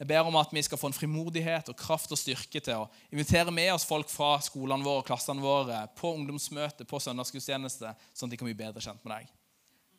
[0.00, 2.88] Jeg ber om at vi skal få en frimodighet og kraft og styrke til å
[3.12, 8.30] invitere med oss folk fra skolene våre og klassene våre på ungdomsmøte, på søndagsgudstjeneste, sånn
[8.30, 9.32] at de kan bli bedre kjent med deg.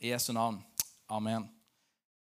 [0.01, 0.57] I Jesu navn.
[1.05, 1.45] Amen.